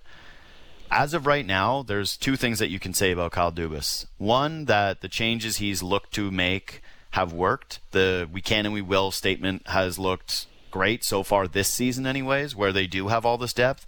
[0.91, 4.05] as of right now, there's two things that you can say about Kyle Dubas.
[4.17, 6.81] One, that the changes he's looked to make
[7.11, 7.79] have worked.
[7.91, 12.53] The we can and we will statement has looked great so far this season, anyways,
[12.53, 13.85] where they do have all this depth.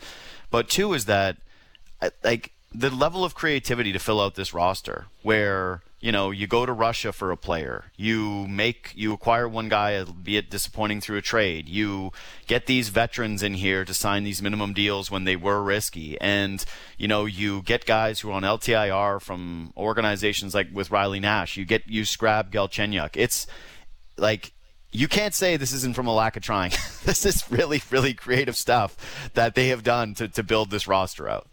[0.51, 1.37] But two is that,
[2.23, 6.65] like, the level of creativity to fill out this roster, where you know you go
[6.65, 11.01] to Russia for a player, you make you acquire one guy, uh, be it disappointing
[11.01, 12.11] through a trade, you
[12.47, 16.63] get these veterans in here to sign these minimum deals when they were risky, and
[16.97, 21.57] you know you get guys who are on LTIR from organizations like with Riley Nash,
[21.57, 23.11] you get you scrap Galchenyuk.
[23.15, 23.47] It's
[24.17, 24.53] like
[24.91, 26.71] you can't say this isn't from a lack of trying.
[27.05, 31.29] this is really, really creative stuff that they have done to, to build this roster
[31.29, 31.47] out.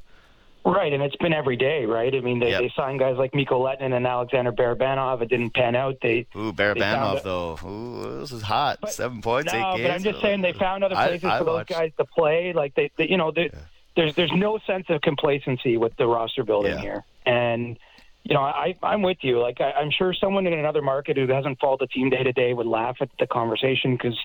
[0.65, 2.15] Right, and it's been every day, right?
[2.15, 2.61] I mean, they, yep.
[2.61, 5.23] they signed guys like Mikko Lehtonen and Alexander Barabanov.
[5.23, 5.97] It didn't pan out.
[6.03, 7.59] They ooh Barabanov though.
[7.67, 8.79] Ooh, this is hot.
[8.81, 9.89] But, Seven points, no, eight games.
[9.89, 12.53] but I'm just saying they found other places I, I for those guys to play.
[12.53, 13.49] Like they, they you know, yeah.
[13.97, 16.81] there's there's no sense of complacency with the roster building yeah.
[16.81, 17.79] here, and
[18.25, 19.41] you know, I, I'm with you.
[19.41, 22.33] Like, I, I'm sure someone in another market who hasn't followed the team day to
[22.33, 24.19] day would laugh at the conversation because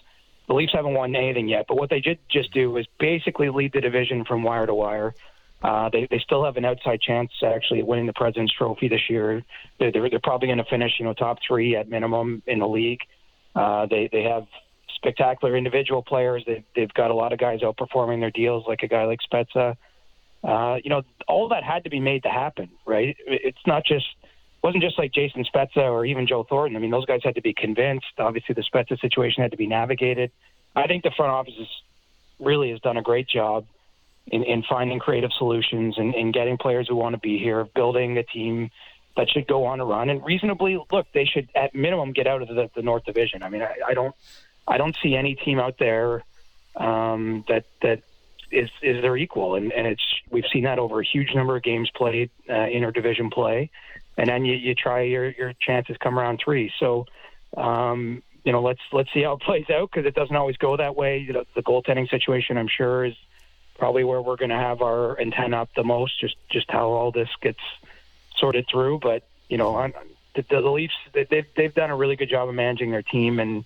[0.48, 1.66] the Leafs haven't won anything yet.
[1.68, 5.14] But what they did just do is basically lead the division from wire to wire.
[5.62, 9.42] Uh, they they still have an outside chance actually winning the President's Trophy this year.
[9.80, 12.68] They're they're, they're probably going to finish you know top three at minimum in the
[12.68, 13.00] league.
[13.56, 14.46] Uh, they they have
[14.96, 16.44] spectacular individual players.
[16.46, 19.78] They they've got a lot of guys outperforming their deals, like a guy like Spezza.
[20.44, 23.16] Uh, you know, all that had to be made to happen, right?
[23.26, 24.06] It's not just
[24.62, 26.76] wasn't just like Jason Spezza or even Joe Thornton.
[26.76, 28.14] I mean, those guys had to be convinced.
[28.18, 30.32] Obviously, the Spezza situation had to be navigated.
[30.76, 31.68] I think the front office is,
[32.40, 33.66] really has done a great job
[34.28, 38.18] in, in finding creative solutions and, and getting players who want to be here, building
[38.18, 38.72] a team
[39.16, 41.08] that should go on a run and reasonably look.
[41.14, 43.44] They should at minimum get out of the, the North Division.
[43.44, 44.16] I mean, I, I don't,
[44.68, 46.24] I don't see any team out there
[46.76, 48.02] um, that that
[48.54, 51.64] is is their equal, and and it's we've seen that over a huge number of
[51.64, 53.70] games played uh, interdivision play,
[54.18, 56.72] and then you, you try your your chances come around three.
[56.80, 57.06] So,
[57.58, 60.78] um, you know, let's let's see how it plays out because it doesn't always go
[60.78, 61.18] that way.
[61.18, 63.16] You know, the goaltending situation, I'm sure, is
[63.78, 66.20] probably where we're going to have our antenna up the most.
[66.20, 67.60] Just just how all this gets
[68.38, 69.94] sorted through, but you know, on,
[70.36, 73.66] the, the Leafs they've they've done a really good job of managing their team and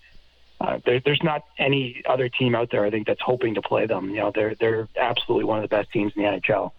[0.60, 3.86] uh, there, there's not any other team out there I think that's hoping to play
[3.86, 4.10] them.
[4.10, 6.72] You know, they're they're absolutely one of the best teams in the NHL.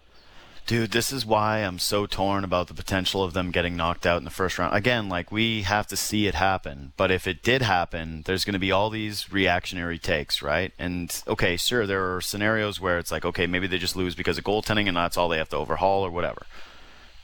[0.69, 4.19] Dude, this is why I'm so torn about the potential of them getting knocked out
[4.19, 4.75] in the first round.
[4.75, 8.53] Again, like we have to see it happen, but if it did happen, there's going
[8.53, 10.71] to be all these reactionary takes, right?
[10.77, 14.37] And okay, sure, there are scenarios where it's like, okay, maybe they just lose because
[14.37, 16.45] of goaltending and that's all they have to overhaul or whatever.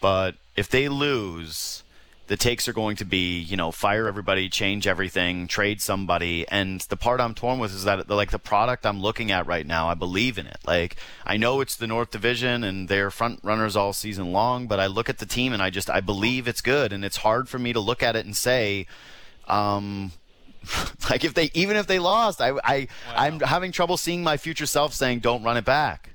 [0.01, 1.83] But if they lose,
[2.27, 6.47] the takes are going to be, you know, fire everybody, change everything, trade somebody.
[6.47, 9.65] And the part I'm torn with is that, like, the product I'm looking at right
[9.65, 10.57] now, I believe in it.
[10.65, 10.95] Like,
[11.25, 14.87] I know it's the North Division and they're front runners all season long, but I
[14.87, 16.91] look at the team and I just, I believe it's good.
[16.91, 18.87] And it's hard for me to look at it and say,
[19.47, 20.11] um,
[21.09, 23.13] like if they, even if they lost, I, I, wow.
[23.15, 26.09] I'm having trouble seeing my future self saying, don't run it back.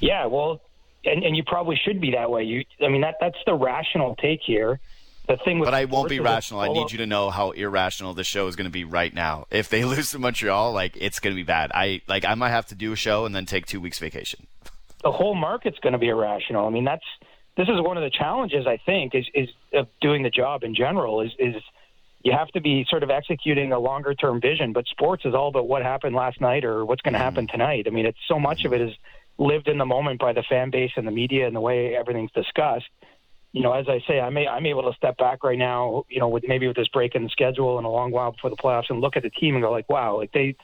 [0.00, 0.62] Yeah, well,
[1.04, 2.44] and, and you probably should be that way.
[2.44, 4.80] You, I mean, that that's the rational take here
[5.28, 6.60] the thing but I won't be rational.
[6.60, 9.46] I need you to know how irrational this show is going to be right now.
[9.50, 11.70] If they lose to Montreal, like it's going to be bad.
[11.74, 14.46] I like I might have to do a show and then take two weeks vacation.
[15.02, 16.66] The whole market's going to be irrational.
[16.66, 17.04] I mean, that's
[17.56, 20.74] this is one of the challenges I think is is of doing the job in
[20.74, 21.54] general is is
[22.22, 24.72] you have to be sort of executing a longer term vision.
[24.72, 27.24] But sports is all about what happened last night or what's going to mm-hmm.
[27.24, 27.86] happen tonight.
[27.86, 28.92] I mean, it's so much of it is
[29.38, 32.30] lived in the moment by the fan base and the media and the way everything's
[32.32, 32.88] discussed
[33.52, 36.20] you know, as I say, I'm, a, I'm able to step back right now, you
[36.20, 38.56] know, with maybe with this break in the schedule and a long while before the
[38.56, 40.56] playoffs and look at the team and go like, wow, like they,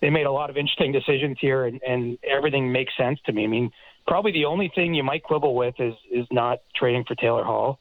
[0.00, 3.44] they made a lot of interesting decisions here and, and everything makes sense to me.
[3.44, 3.70] I mean,
[4.08, 7.78] probably the only thing you might quibble with is, is not trading for Taylor Hall.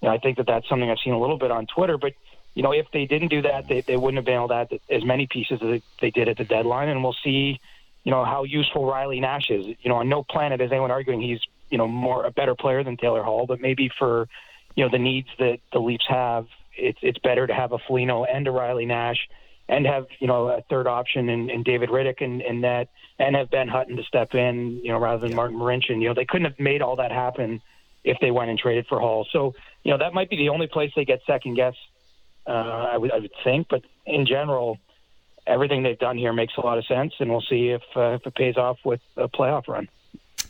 [0.00, 2.12] You know, I think that that's something I've seen a little bit on Twitter, but
[2.54, 4.68] you know, if they didn't do that, they, they wouldn't have been able to add
[4.88, 6.88] as many pieces as they did at the deadline.
[6.88, 7.58] And we'll see,
[8.04, 9.66] you know, how useful Riley Nash is.
[9.66, 11.40] You know, on no planet is anyone arguing he's
[11.70, 14.28] you know more a better player than Taylor Hall, but maybe for
[14.74, 16.46] you know the needs that the Leafs have,
[16.76, 19.28] it's it's better to have a Foligno and a Riley Nash
[19.68, 22.88] and have you know a third option in, in David Rittich and, and that
[23.18, 25.36] and have Ben Hutton to step in, you know, rather than yeah.
[25.36, 26.00] Martin Marincin.
[26.02, 27.62] You know, they couldn't have made all that happen
[28.02, 29.26] if they went and traded for Hall.
[29.32, 31.74] So, you know, that might be the only place they get second guess.
[32.46, 32.50] Uh,
[32.92, 34.78] I would I would think, but in general,
[35.46, 38.26] everything they've done here makes a lot of sense, and we'll see if uh, if
[38.26, 39.88] it pays off with a playoff run.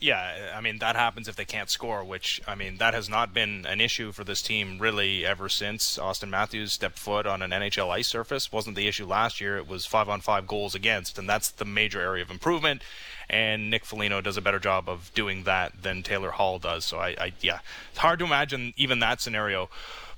[0.01, 3.33] Yeah, I mean that happens if they can't score, which I mean that has not
[3.33, 7.53] been an issue for this team really ever since Auston Matthews stepped foot on an
[7.53, 8.53] NHL ice surface.
[8.53, 11.65] wasn't the issue last year; it was five on five goals against, and that's the
[11.65, 12.83] major area of improvement.
[13.31, 16.85] And Nick Foligno does a better job of doing that than Taylor Hall does.
[16.85, 17.61] So I, I yeah,
[17.91, 19.71] it's hard to imagine even that scenario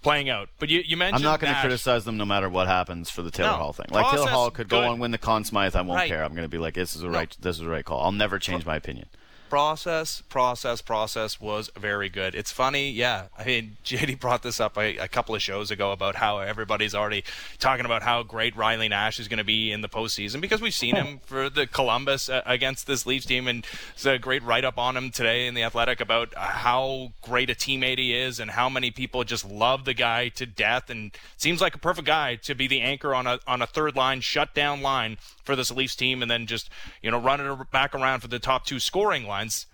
[0.02, 0.48] playing out.
[0.58, 3.22] But you, you mentioned I'm not going to criticize them no matter what happens for
[3.22, 3.86] the Taylor no, Hall thing.
[3.90, 4.82] Like Taylor Hall could good.
[4.82, 6.08] go and win the Conn Smythe, I won't right.
[6.08, 6.24] care.
[6.24, 7.12] I'm going to be like, this is a no.
[7.12, 8.02] right, this is a right call.
[8.02, 9.06] I'll never change my opinion
[9.48, 12.34] process, process, process was very good.
[12.34, 13.26] It's funny, yeah.
[13.38, 16.94] I mean, JD brought this up a, a, couple of shows ago about how everybody's
[16.94, 17.24] already
[17.58, 20.74] talking about how great Riley Nash is going to be in the postseason because we've
[20.74, 24.64] seen him for the Columbus uh, against this Leafs team, and it's a great write
[24.64, 28.50] up on him today in the Athletic about how great a teammate he is and
[28.50, 32.36] how many people just love the guy to death, and seems like a perfect guy
[32.36, 35.96] to be the anchor on a on a third line shutdown line for this Leafs
[35.96, 36.68] team, and then just
[37.02, 39.26] you know run it back around for the top two scoring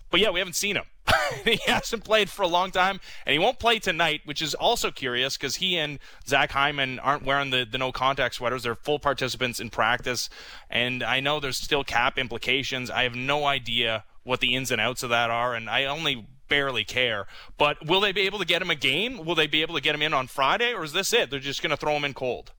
[0.09, 0.85] But yeah, we haven't seen him.
[1.43, 4.91] he hasn't played for a long time, and he won't play tonight, which is also
[4.91, 8.63] curious because he and Zach Hyman aren't wearing the, the no contact sweaters.
[8.63, 10.29] They're full participants in practice,
[10.69, 12.89] and I know there's still cap implications.
[12.89, 16.27] I have no idea what the ins and outs of that are, and I only
[16.47, 17.25] barely care.
[17.57, 19.25] But will they be able to get him a game?
[19.25, 21.29] Will they be able to get him in on Friday, or is this it?
[21.29, 22.51] They're just going to throw him in cold.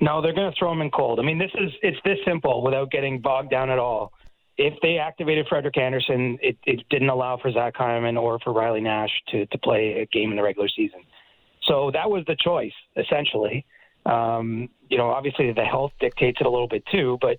[0.00, 1.20] No, they're going to throw him in cold.
[1.20, 4.12] I mean, this is it's this simple without getting bogged down at all.
[4.56, 8.80] If they activated Frederik Andersen, it, it didn't allow for Zach Hyman or for Riley
[8.80, 11.00] Nash to to play a game in the regular season.
[11.62, 13.64] So that was the choice essentially.
[14.06, 17.38] Um, you know, obviously the health dictates it a little bit too, but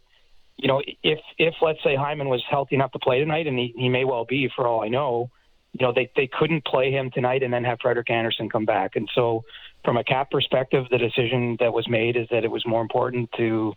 [0.58, 3.74] you know, if if let's say Hyman was healthy enough to play tonight, and he,
[3.78, 5.30] he may well be for all I know,
[5.74, 8.96] you know, they they couldn't play him tonight and then have Frederik Andersen come back,
[8.96, 9.44] and so
[9.86, 13.30] from a cap perspective, the decision that was made is that it was more important
[13.38, 13.74] to,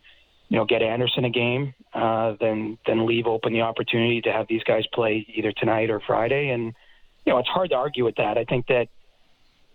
[0.48, 4.48] you know, get Andersen a game uh, than than leave open the opportunity to have
[4.48, 6.50] these guys play either tonight or Friday.
[6.50, 6.74] And
[7.26, 8.38] you know, it's hard to argue with that.
[8.38, 8.88] I think that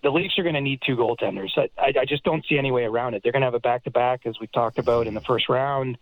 [0.01, 1.51] the Leafs are going to need two goaltenders.
[1.57, 3.23] I, I just don't see any way around it.
[3.23, 5.97] They're going to have a back-to-back, as we talked about in the first round.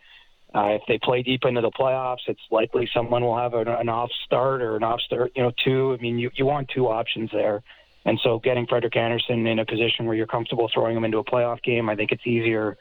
[0.54, 3.90] Uh, if they play deep into the playoffs, it's likely someone will have an, an
[3.90, 5.96] off start or an off start, you know, two.
[5.98, 7.62] I mean, you, you want two options there.
[8.04, 11.24] And so getting Frederik Andersen in a position where you're comfortable throwing him into a
[11.24, 12.78] playoff game, I think it's easier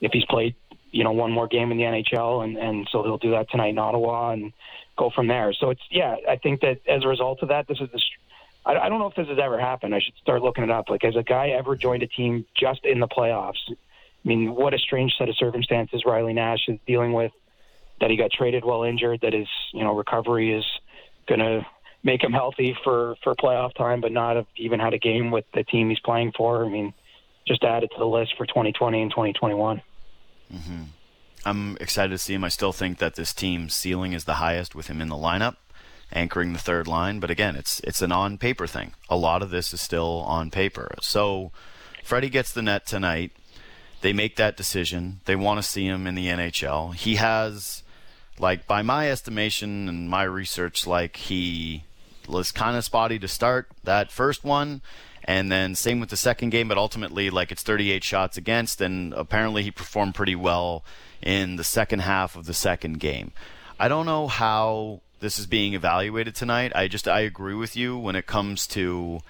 [0.00, 0.56] if he's played,
[0.92, 3.70] you know, one more game in the NHL, and and so he'll do that tonight
[3.70, 4.52] in Ottawa and
[4.96, 5.52] go from there.
[5.54, 8.00] So it's yeah, I think that as a result of that, this is the.
[8.64, 9.94] I, I don't know if this has ever happened.
[9.94, 10.88] I should start looking it up.
[10.88, 13.58] Like, has a guy ever joined a team just in the playoffs?
[13.68, 13.74] I
[14.24, 17.32] mean, what a strange set of circumstances Riley Nash is dealing with.
[18.00, 19.20] That he got traded while injured.
[19.22, 20.64] That his you know recovery is
[21.26, 21.66] going to
[22.04, 25.44] make him healthy for for playoff time, but not have even had a game with
[25.54, 26.64] the team he's playing for.
[26.64, 26.92] I mean,
[27.46, 29.82] just add it to the list for 2020 and 2021.
[30.54, 30.82] Mm-hmm.
[31.44, 32.44] I'm excited to see him.
[32.44, 35.56] I still think that this team's ceiling is the highest with him in the lineup,
[36.12, 37.18] anchoring the third line.
[37.18, 38.92] But again, it's it's an on paper thing.
[39.08, 40.94] A lot of this is still on paper.
[41.00, 41.50] So
[42.04, 43.32] Freddie gets the net tonight.
[44.02, 45.20] They make that decision.
[45.24, 46.94] They want to see him in the NHL.
[46.94, 47.84] He has,
[48.38, 51.84] like, by my estimation and my research, like he
[52.28, 54.82] was kind of spotty to start that first one.
[55.24, 59.14] And then same with the second game, but ultimately, like it's 38 shots against, and
[59.14, 60.84] apparently he performed pretty well
[61.22, 63.32] in the second half of the second game.
[63.78, 66.72] I don't know how this is being evaluated tonight.
[66.74, 69.20] I just I agree with you when it comes to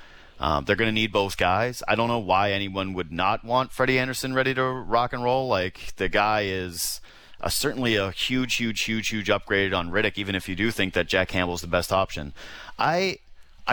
[0.43, 1.84] um, they're going to need both guys.
[1.86, 5.47] I don't know why anyone would not want Freddie Andersen ready to rock and roll.
[5.47, 7.01] Like the guy is
[7.40, 10.18] uh, certainly a huge, huge, huge, huge upgrade on Rittich.
[10.18, 12.32] Even if you do think that Jack Campbell's the best option,
[12.76, 13.18] I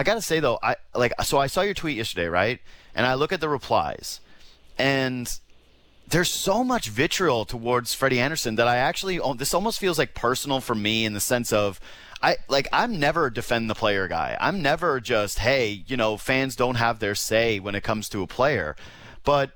[0.00, 2.58] I gotta say though, I like so I saw your tweet yesterday, right?
[2.94, 4.20] And I look at the replies,
[4.78, 5.30] and
[6.08, 10.14] there's so much vitriol towards Freddie Andersen that I actually oh, this almost feels like
[10.14, 11.78] personal for me in the sense of
[12.22, 14.38] I like I'm never defend the player guy.
[14.40, 18.22] I'm never just hey, you know, fans don't have their say when it comes to
[18.22, 18.76] a player.
[19.22, 19.50] But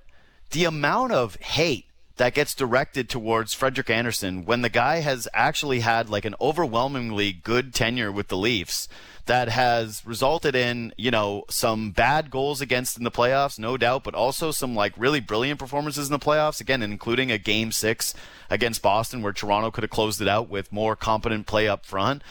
[0.50, 1.86] the amount of hate
[2.16, 7.32] that gets directed towards Frederik Andersen when the guy has actually had like an overwhelmingly
[7.32, 8.88] good tenure with the Leafs
[9.26, 14.04] that has resulted in, you know, some bad goals against in the playoffs, no doubt,
[14.04, 18.14] but also some like really brilliant performances in the playoffs, again, including a game six
[18.50, 22.22] against Boston where Toronto could have closed it out with more competent play up front.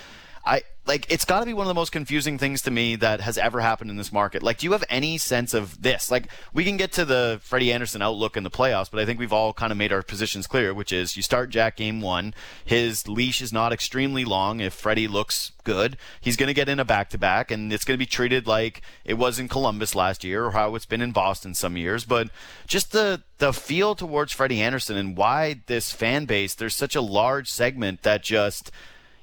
[0.46, 3.22] I like it's got to be one of the most confusing things to me that
[3.22, 4.44] has ever happened in this market.
[4.44, 6.12] Like, do you have any sense of this?
[6.12, 9.20] Like, we can get to the Freddie Andersen outlook in the playoffs, but I think
[9.20, 12.34] we've all kind of made our positions clear, which is you start Jack game one,
[12.66, 14.60] his leash is not extremely long.
[14.60, 17.86] If Freddie looks good, he's going to get in a back to back, and it's
[17.86, 21.02] going to be treated like it was in Columbus last year or how it's been
[21.02, 22.04] in Boston some years.
[22.04, 22.30] But
[22.68, 27.02] just the the feel towards Freddie Andersen and why this fan base, there's such a
[27.02, 28.72] large segment that just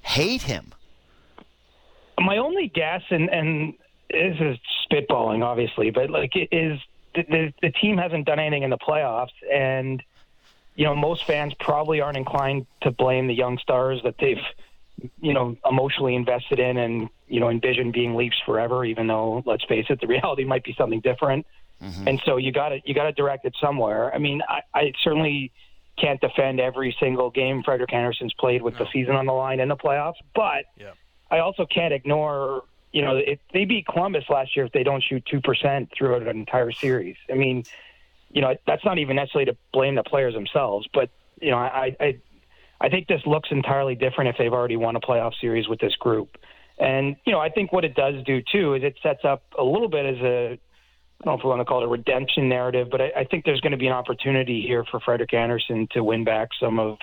[0.02, 0.72] hate him
[2.20, 3.74] my only guess, and and
[4.10, 4.58] this is
[4.90, 6.78] spitballing, obviously, but like it is
[7.14, 10.02] the, the the team hasn't done anything in the playoffs, and
[10.74, 14.42] you know most fans probably aren't inclined to blame the young stars that they've
[15.20, 18.84] you know emotionally invested in and you know envision being Leafs forever.
[18.84, 21.46] Even though let's face it, the reality might be something different.
[21.82, 22.08] Mm-hmm.
[22.08, 24.14] And so you got to you got to direct it somewhere.
[24.14, 25.50] I mean, I, I certainly
[25.98, 28.80] can't defend every single game Frederik Andersen's played with no.
[28.80, 30.90] the season on the line in the playoffs, but yeah.
[31.30, 35.02] I also can't ignore, you know, if they beat Columbus last year if they don't
[35.02, 37.16] shoot 2% throughout an entire series.
[37.30, 37.64] I mean,
[38.32, 41.10] you know, that's not even necessarily to blame the players themselves, but,
[41.40, 42.18] you know, I, I,
[42.80, 45.94] I think this looks entirely different if they've already won a playoff series with this
[45.96, 46.36] group.
[46.78, 49.62] And, you know, I think what it does do too is it sets up a
[49.62, 50.58] little bit as a,
[51.20, 53.24] I don't know if we want to call it a redemption narrative, but I, I
[53.24, 56.78] think there's going to be an opportunity here for Frederik Andersen to win back some
[56.78, 56.96] of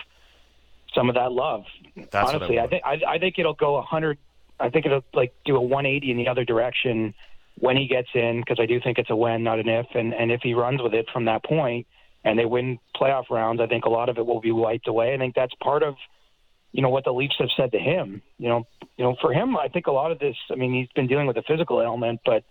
[0.98, 1.64] some of that love.
[2.12, 4.18] That's Honestly, I, I think I, I think it'll go a hundred.
[4.60, 7.14] I think it'll like do a 180 in the other direction
[7.60, 9.86] when he gets in because I do think it's a when, not an if.
[9.94, 11.86] And and if he runs with it from that point
[12.24, 15.14] and they win playoff rounds, I think a lot of it will be wiped away.
[15.14, 15.96] I think that's part of
[16.72, 18.22] you know what the Leafs have said to him.
[18.40, 18.68] You know,
[18.98, 20.36] you know for him, I think a lot of this.
[20.52, 22.44] I mean, he's been dealing with a physical ailment, but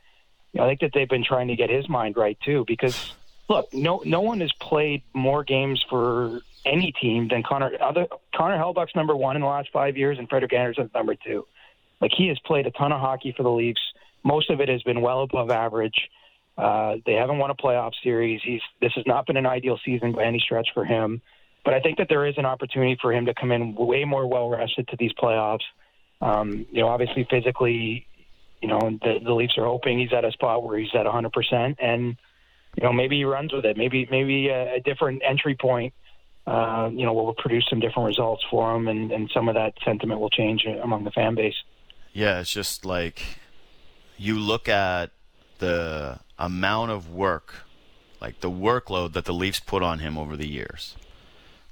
[0.53, 3.13] you know, I think that they've been trying to get his mind right too because
[3.49, 7.73] look, no no one has played more games for any team than Connor.
[7.81, 11.47] Other Connor Hellebuyck's number one in the last five years, and Frederik Andersen's number two.
[12.01, 13.81] Like he has played a ton of hockey for the Leafs.
[14.25, 16.11] Most of it has been well above average.
[16.59, 18.41] Uh, they haven't won a playoff series.
[18.45, 21.21] He's this has not been an ideal season by any stretch for him.
[21.65, 24.27] But I think that there is an opportunity for him to come in way more
[24.27, 25.65] well rested to these playoffs.
[26.21, 28.07] Um, you know, obviously physically,
[28.63, 31.77] you know, the, the Leafs are hoping he's at a spot where he's at 100%,
[31.79, 32.17] and
[32.77, 33.77] you know maybe he runs with it.
[33.77, 35.93] Maybe maybe a, a different entry point
[36.47, 39.75] uh, you know, will produce some different results for them, and, and some of that
[39.85, 41.57] sentiment will change among the fan base.
[42.13, 43.23] Yeah, it's just like
[44.17, 45.11] you look at
[45.59, 47.55] the amount of work,
[48.21, 50.95] like the workload that the Leafs put on him over the years.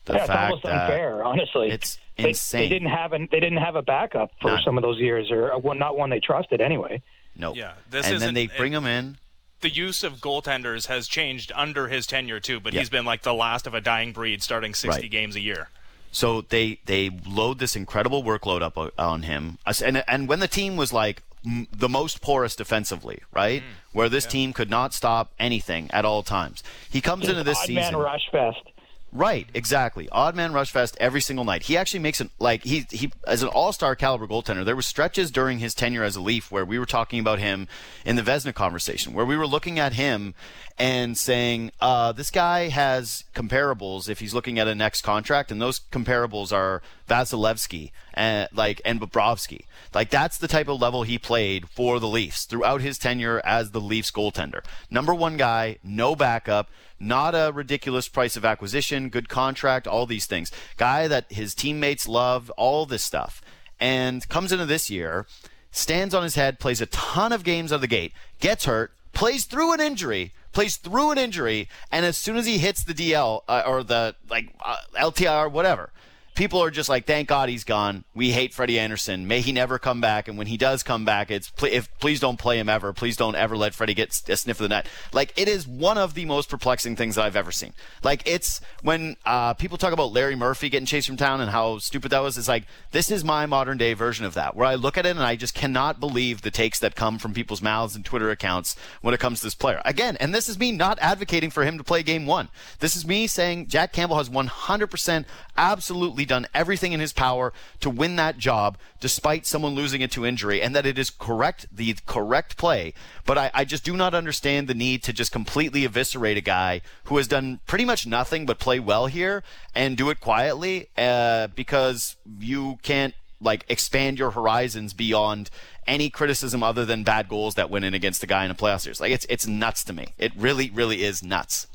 [0.07, 1.70] The yeah, fact it's almost unfair, honestly.
[1.70, 2.61] It's insane.
[2.61, 4.62] They, they, didn't have an, they didn't have a backup for None.
[4.64, 7.01] some of those years, or not one they trusted anyway.
[7.37, 7.49] No.
[7.49, 7.57] Nope.
[7.57, 9.18] Yeah, and then they bring him in
[9.64, 13.32] the use of goaltenders has changed under his tenure too, but he's been like the
[13.32, 15.10] last of a dying breed, starting 60 right.
[15.10, 15.70] games a year.
[16.12, 20.76] So they they load this incredible workload up on him, and and when the team
[20.76, 24.30] was like the most porous defensively, right, mm, where this yeah.
[24.30, 27.94] team could not stop anything at all times, he comes into this season.
[27.94, 28.70] Man rush fest.
[29.16, 30.08] Right, exactly.
[30.10, 31.62] Odd man rush fest every single night.
[31.62, 34.64] He actually makes it like he he as an all star caliber goaltender.
[34.64, 37.68] There were stretches during his tenure as a Leaf where we were talking about him
[38.04, 40.34] in the Vezina conversation, where we were looking at him
[40.76, 45.62] and saying, uh, this guy has comparables if he's looking at a next contract, and
[45.62, 49.66] those comparables are Vasilevskiy and like and Bobrovsky.
[49.92, 53.70] Like that's the type of level he played for the Leafs throughout his tenure as
[53.70, 54.64] the Leafs goaltender.
[54.90, 56.68] Number one guy, no backup
[57.04, 60.50] not a ridiculous price of acquisition, good contract, all these things.
[60.76, 63.42] Guy that his teammates love, all this stuff.
[63.78, 65.26] And comes into this year,
[65.70, 68.92] stands on his head, plays a ton of games out of the gate, gets hurt,
[69.12, 72.94] plays through an injury, plays through an injury, and as soon as he hits the
[72.94, 75.90] DL uh, or the like uh, LTIR, whatever,
[76.35, 78.05] people are just like, thank God he's gone.
[78.14, 79.26] We hate Freddie Andersen.
[79.26, 80.28] May he never come back.
[80.28, 82.93] And when he does come back, it's if please don't play him ever.
[82.93, 84.87] Please don't ever let Freddie get a sniff of the net.
[85.12, 87.72] Like it is one of the most perplexing things that I've ever seen.
[88.03, 91.78] Like it's when uh, people talk about Larry Murphy getting chased from town and how
[91.78, 92.37] stupid that was.
[92.37, 95.11] It's like this is my modern day version of that, where I look at it
[95.11, 98.76] and I just cannot believe the takes that come from people's mouths and Twitter accounts
[99.01, 99.80] when it comes to this player.
[99.85, 102.49] Again, and this is me not advocating for him to play game one.
[102.80, 105.24] This is me saying Jack Campbell has 100%
[105.57, 110.27] absolutely done everything in his power to win that job despite someone losing it to
[110.27, 112.95] injury and that it is correct, the correct play.
[113.27, 116.81] But I, I just do not understand the need to just completely eviscerate a guy
[117.05, 119.43] who has done pretty much nothing but play well here
[119.75, 125.51] and do it quietly uh, because you can't like expand your horizons beyond
[125.87, 128.81] any criticism other than bad goals that went in against the guy in a playoff
[128.81, 129.01] series.
[129.01, 130.09] Like it's it's nuts to me.
[130.18, 131.66] It really, really is nuts.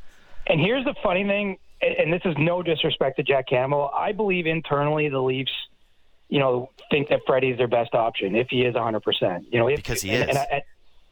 [0.47, 3.89] And here's the funny thing: and this is no disrespect to Jack Campbell.
[3.97, 5.51] I believe internally the Leafs
[6.29, 9.01] you know, think that Freddie's their best option if he is 100.
[9.01, 10.29] percent You know, if, Because he and, is.
[10.29, 10.63] and, I,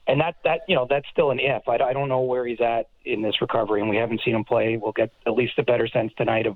[0.07, 1.67] and that that you know that's still an if.
[1.67, 4.45] I, I don't know where he's at in this recovery, and we haven't seen him
[4.45, 4.77] play.
[4.77, 6.55] We'll get at least a better sense tonight of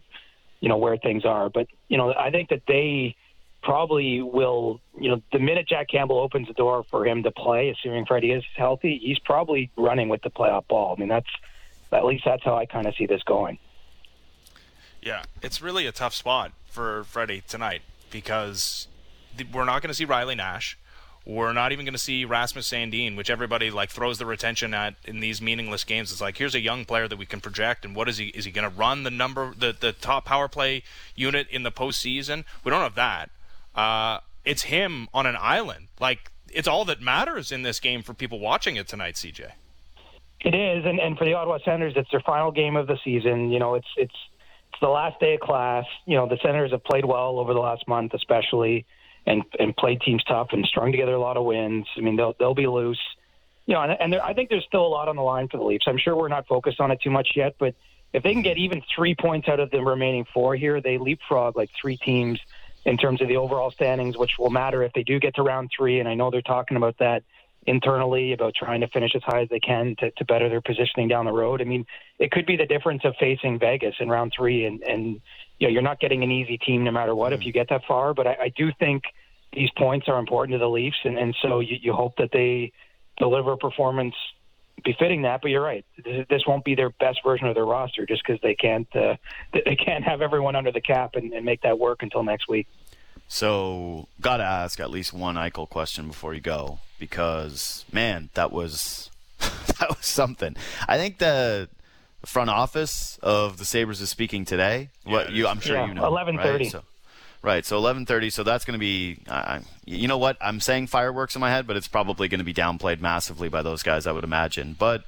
[0.61, 1.49] you know where things are.
[1.49, 3.15] But you know, I think that they
[3.63, 4.79] probably will.
[4.97, 8.31] You know, the minute Jack Campbell opens the door for him to play, assuming Freddie
[8.31, 10.95] is healthy, he's probably running with the playoff ball.
[10.95, 11.29] I mean, that's
[11.91, 13.57] at least that's how I kind of see this going.
[15.01, 17.81] Yeah, it's really a tough spot for Freddie tonight
[18.11, 18.87] because
[19.37, 20.77] th- we're not going to see Riley Nash.
[21.25, 24.95] We're not even going to see Rasmus Sandin, which everybody like throws their attention at
[25.05, 26.11] in these meaningless games.
[26.11, 28.27] It's like here's a young player that we can project, and what is he?
[28.29, 30.81] Is he going to run the number, the the top power play
[31.15, 32.43] unit in the postseason?
[32.63, 33.29] We don't have that.
[33.75, 35.89] Uh, it's him on an island.
[35.99, 39.15] Like it's all that matters in this game for people watching it tonight.
[39.15, 39.51] CJ.
[40.43, 43.51] It is, and, and for the Ottawa Senators, it's their final game of the season.
[43.51, 44.15] You know, it's it's
[44.71, 45.85] it's the last day of class.
[46.05, 48.85] You know, the Senators have played well over the last month, especially,
[49.25, 51.87] and and played teams tough and strung together a lot of wins.
[51.97, 53.01] I mean, they'll they'll be loose.
[53.65, 55.57] You know, and, and there, I think there's still a lot on the line for
[55.57, 55.85] the Leafs.
[55.87, 57.75] I'm sure we're not focused on it too much yet, but
[58.13, 61.55] if they can get even three points out of the remaining four here, they leapfrog
[61.55, 62.39] like three teams
[62.85, 65.69] in terms of the overall standings, which will matter if they do get to round
[65.75, 65.99] three.
[65.99, 67.23] And I know they're talking about that
[67.67, 71.07] internally about trying to finish as high as they can to, to better their positioning
[71.07, 71.61] down the road.
[71.61, 71.85] I mean,
[72.21, 75.19] it could be the difference of facing Vegas in round three, and and
[75.57, 77.81] you know you're not getting an easy team no matter what if you get that
[77.87, 78.13] far.
[78.13, 79.03] But I, I do think
[79.53, 82.71] these points are important to the Leafs, and and so you, you hope that they
[83.17, 84.13] deliver a performance
[84.85, 85.41] befitting that.
[85.41, 88.39] But you're right, this, this won't be their best version of their roster just because
[88.41, 89.15] they can't uh,
[89.51, 92.67] they can't have everyone under the cap and, and make that work until next week.
[93.27, 99.09] So, gotta ask at least one Eichel question before you go, because man, that was
[99.39, 100.55] that was something.
[100.87, 101.67] I think the
[102.25, 104.89] front office of the Sabres is speaking today.
[105.03, 105.47] what you?
[105.47, 106.03] I'm sure Yeah, you know.
[106.03, 106.37] 11:30.
[106.59, 106.67] Right?
[106.67, 106.83] So,
[107.41, 107.65] right.
[107.65, 108.31] So 11:30.
[108.31, 109.19] So that's going to be.
[109.27, 110.37] Uh, you know what?
[110.41, 113.61] I'm saying fireworks in my head, but it's probably going to be downplayed massively by
[113.61, 114.05] those guys.
[114.07, 115.03] I would imagine, but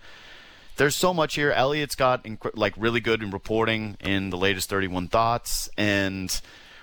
[0.77, 1.51] there's so much here.
[1.51, 6.41] Elliotte's got inc- like really good in reporting in the latest 31 thoughts, and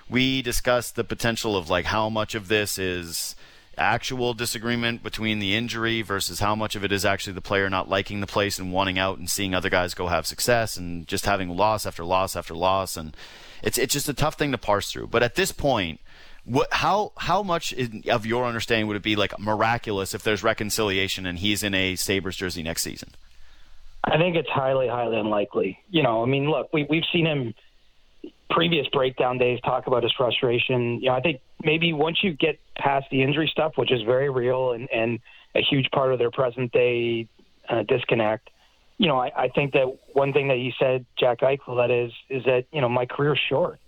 [0.09, 3.35] we discussed the potential of like how much of this is
[3.81, 7.89] actual disagreement between the injury versus how much of it is actually the player not
[7.89, 11.25] liking the place and wanting out and seeing other guys go have success and just
[11.25, 13.15] having loss after loss after loss and
[13.63, 15.07] it's it's just a tough thing to parse through.
[15.07, 15.99] But at this point,
[16.45, 20.43] what, how how much in, of your understanding would it be like miraculous if there's
[20.43, 23.09] reconciliation and he's in a Sabres jersey next season?
[24.03, 25.79] I think it's highly, highly unlikely.
[25.89, 27.53] You know, I mean, look, we, we've seen him
[28.51, 30.99] previous breakdown days talk about his frustration.
[31.01, 34.29] You know, I think maybe once you get past the injury stuff, which is very
[34.29, 35.19] real and, and
[35.55, 37.27] a huge part of their present day
[37.69, 38.49] uh, disconnect,
[38.97, 42.11] you know, I, I think that one thing that he said, Jack Eichel, that is,
[42.29, 43.79] is that, you know, my career's short.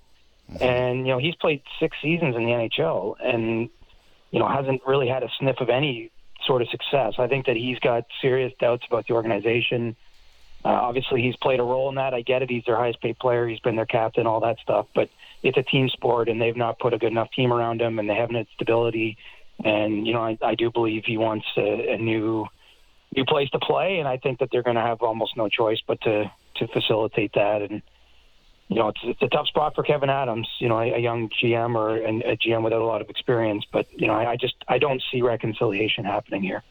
[0.59, 3.69] And, you know, he's played six seasons in the NHL and,
[4.31, 6.11] you know, hasn't really had a sniff of any
[6.45, 7.13] sort of success.
[7.17, 9.95] I think that he's got serious doubts about the organization.
[10.65, 12.13] Uh, obviously, he's played a role in that.
[12.13, 12.49] I get it.
[12.49, 13.47] He's their highest paid player.
[13.47, 14.87] He's been their captain, all that stuff.
[14.95, 15.09] But
[15.41, 18.09] it's a team sport, and they've not put a good enough team around him, and
[18.09, 19.17] they haven't had stability.
[19.63, 22.47] And you know, I, I do believe he wants a, a new
[23.15, 25.81] new place to play, and I think that they're going to have almost no choice
[25.85, 27.61] but to to facilitate that.
[27.61, 27.81] And
[28.69, 30.47] you know, it's it's a tough spot for Kevyn Adams.
[30.59, 33.65] You know, a, a young GM or an, a GM without a lot of experience.
[33.71, 36.63] But you know, I, I just I don't see reconciliation happening here.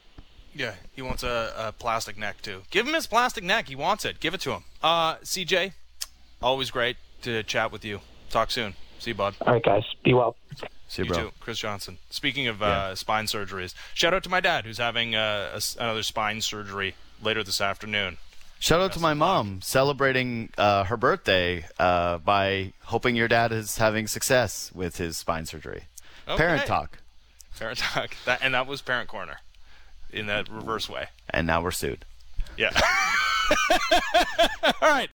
[0.55, 2.61] Yeah, he wants a, a plastic neck too.
[2.69, 3.67] Give him his plastic neck.
[3.67, 4.19] He wants it.
[4.19, 4.63] Give it to him.
[4.81, 5.73] Uh, CJ,
[6.41, 8.01] always great to chat with you.
[8.29, 8.75] Talk soon.
[8.99, 9.35] See you, bud.
[9.41, 10.35] All right, guys, be well.
[10.87, 11.23] See you, You bro.
[11.23, 11.97] too, Chris Johnston.
[12.09, 12.67] Speaking of Yeah.
[12.67, 16.39] uh, spine surgeries, shout out to my dad who's having uh, a s another spine
[16.41, 18.17] surgery later this afternoon.
[18.59, 23.77] Shout out to my mom celebrating uh, her birthday uh, by hoping your dad is
[23.77, 25.85] having success with his spine surgery.
[26.25, 26.99] Parent talk.
[27.59, 28.15] Parent talk.
[28.25, 29.39] That, and that was parent corner
[30.13, 31.07] in that reverse way.
[31.29, 32.05] And now we're sued.
[32.57, 32.71] Yeah.
[34.81, 35.09] All right.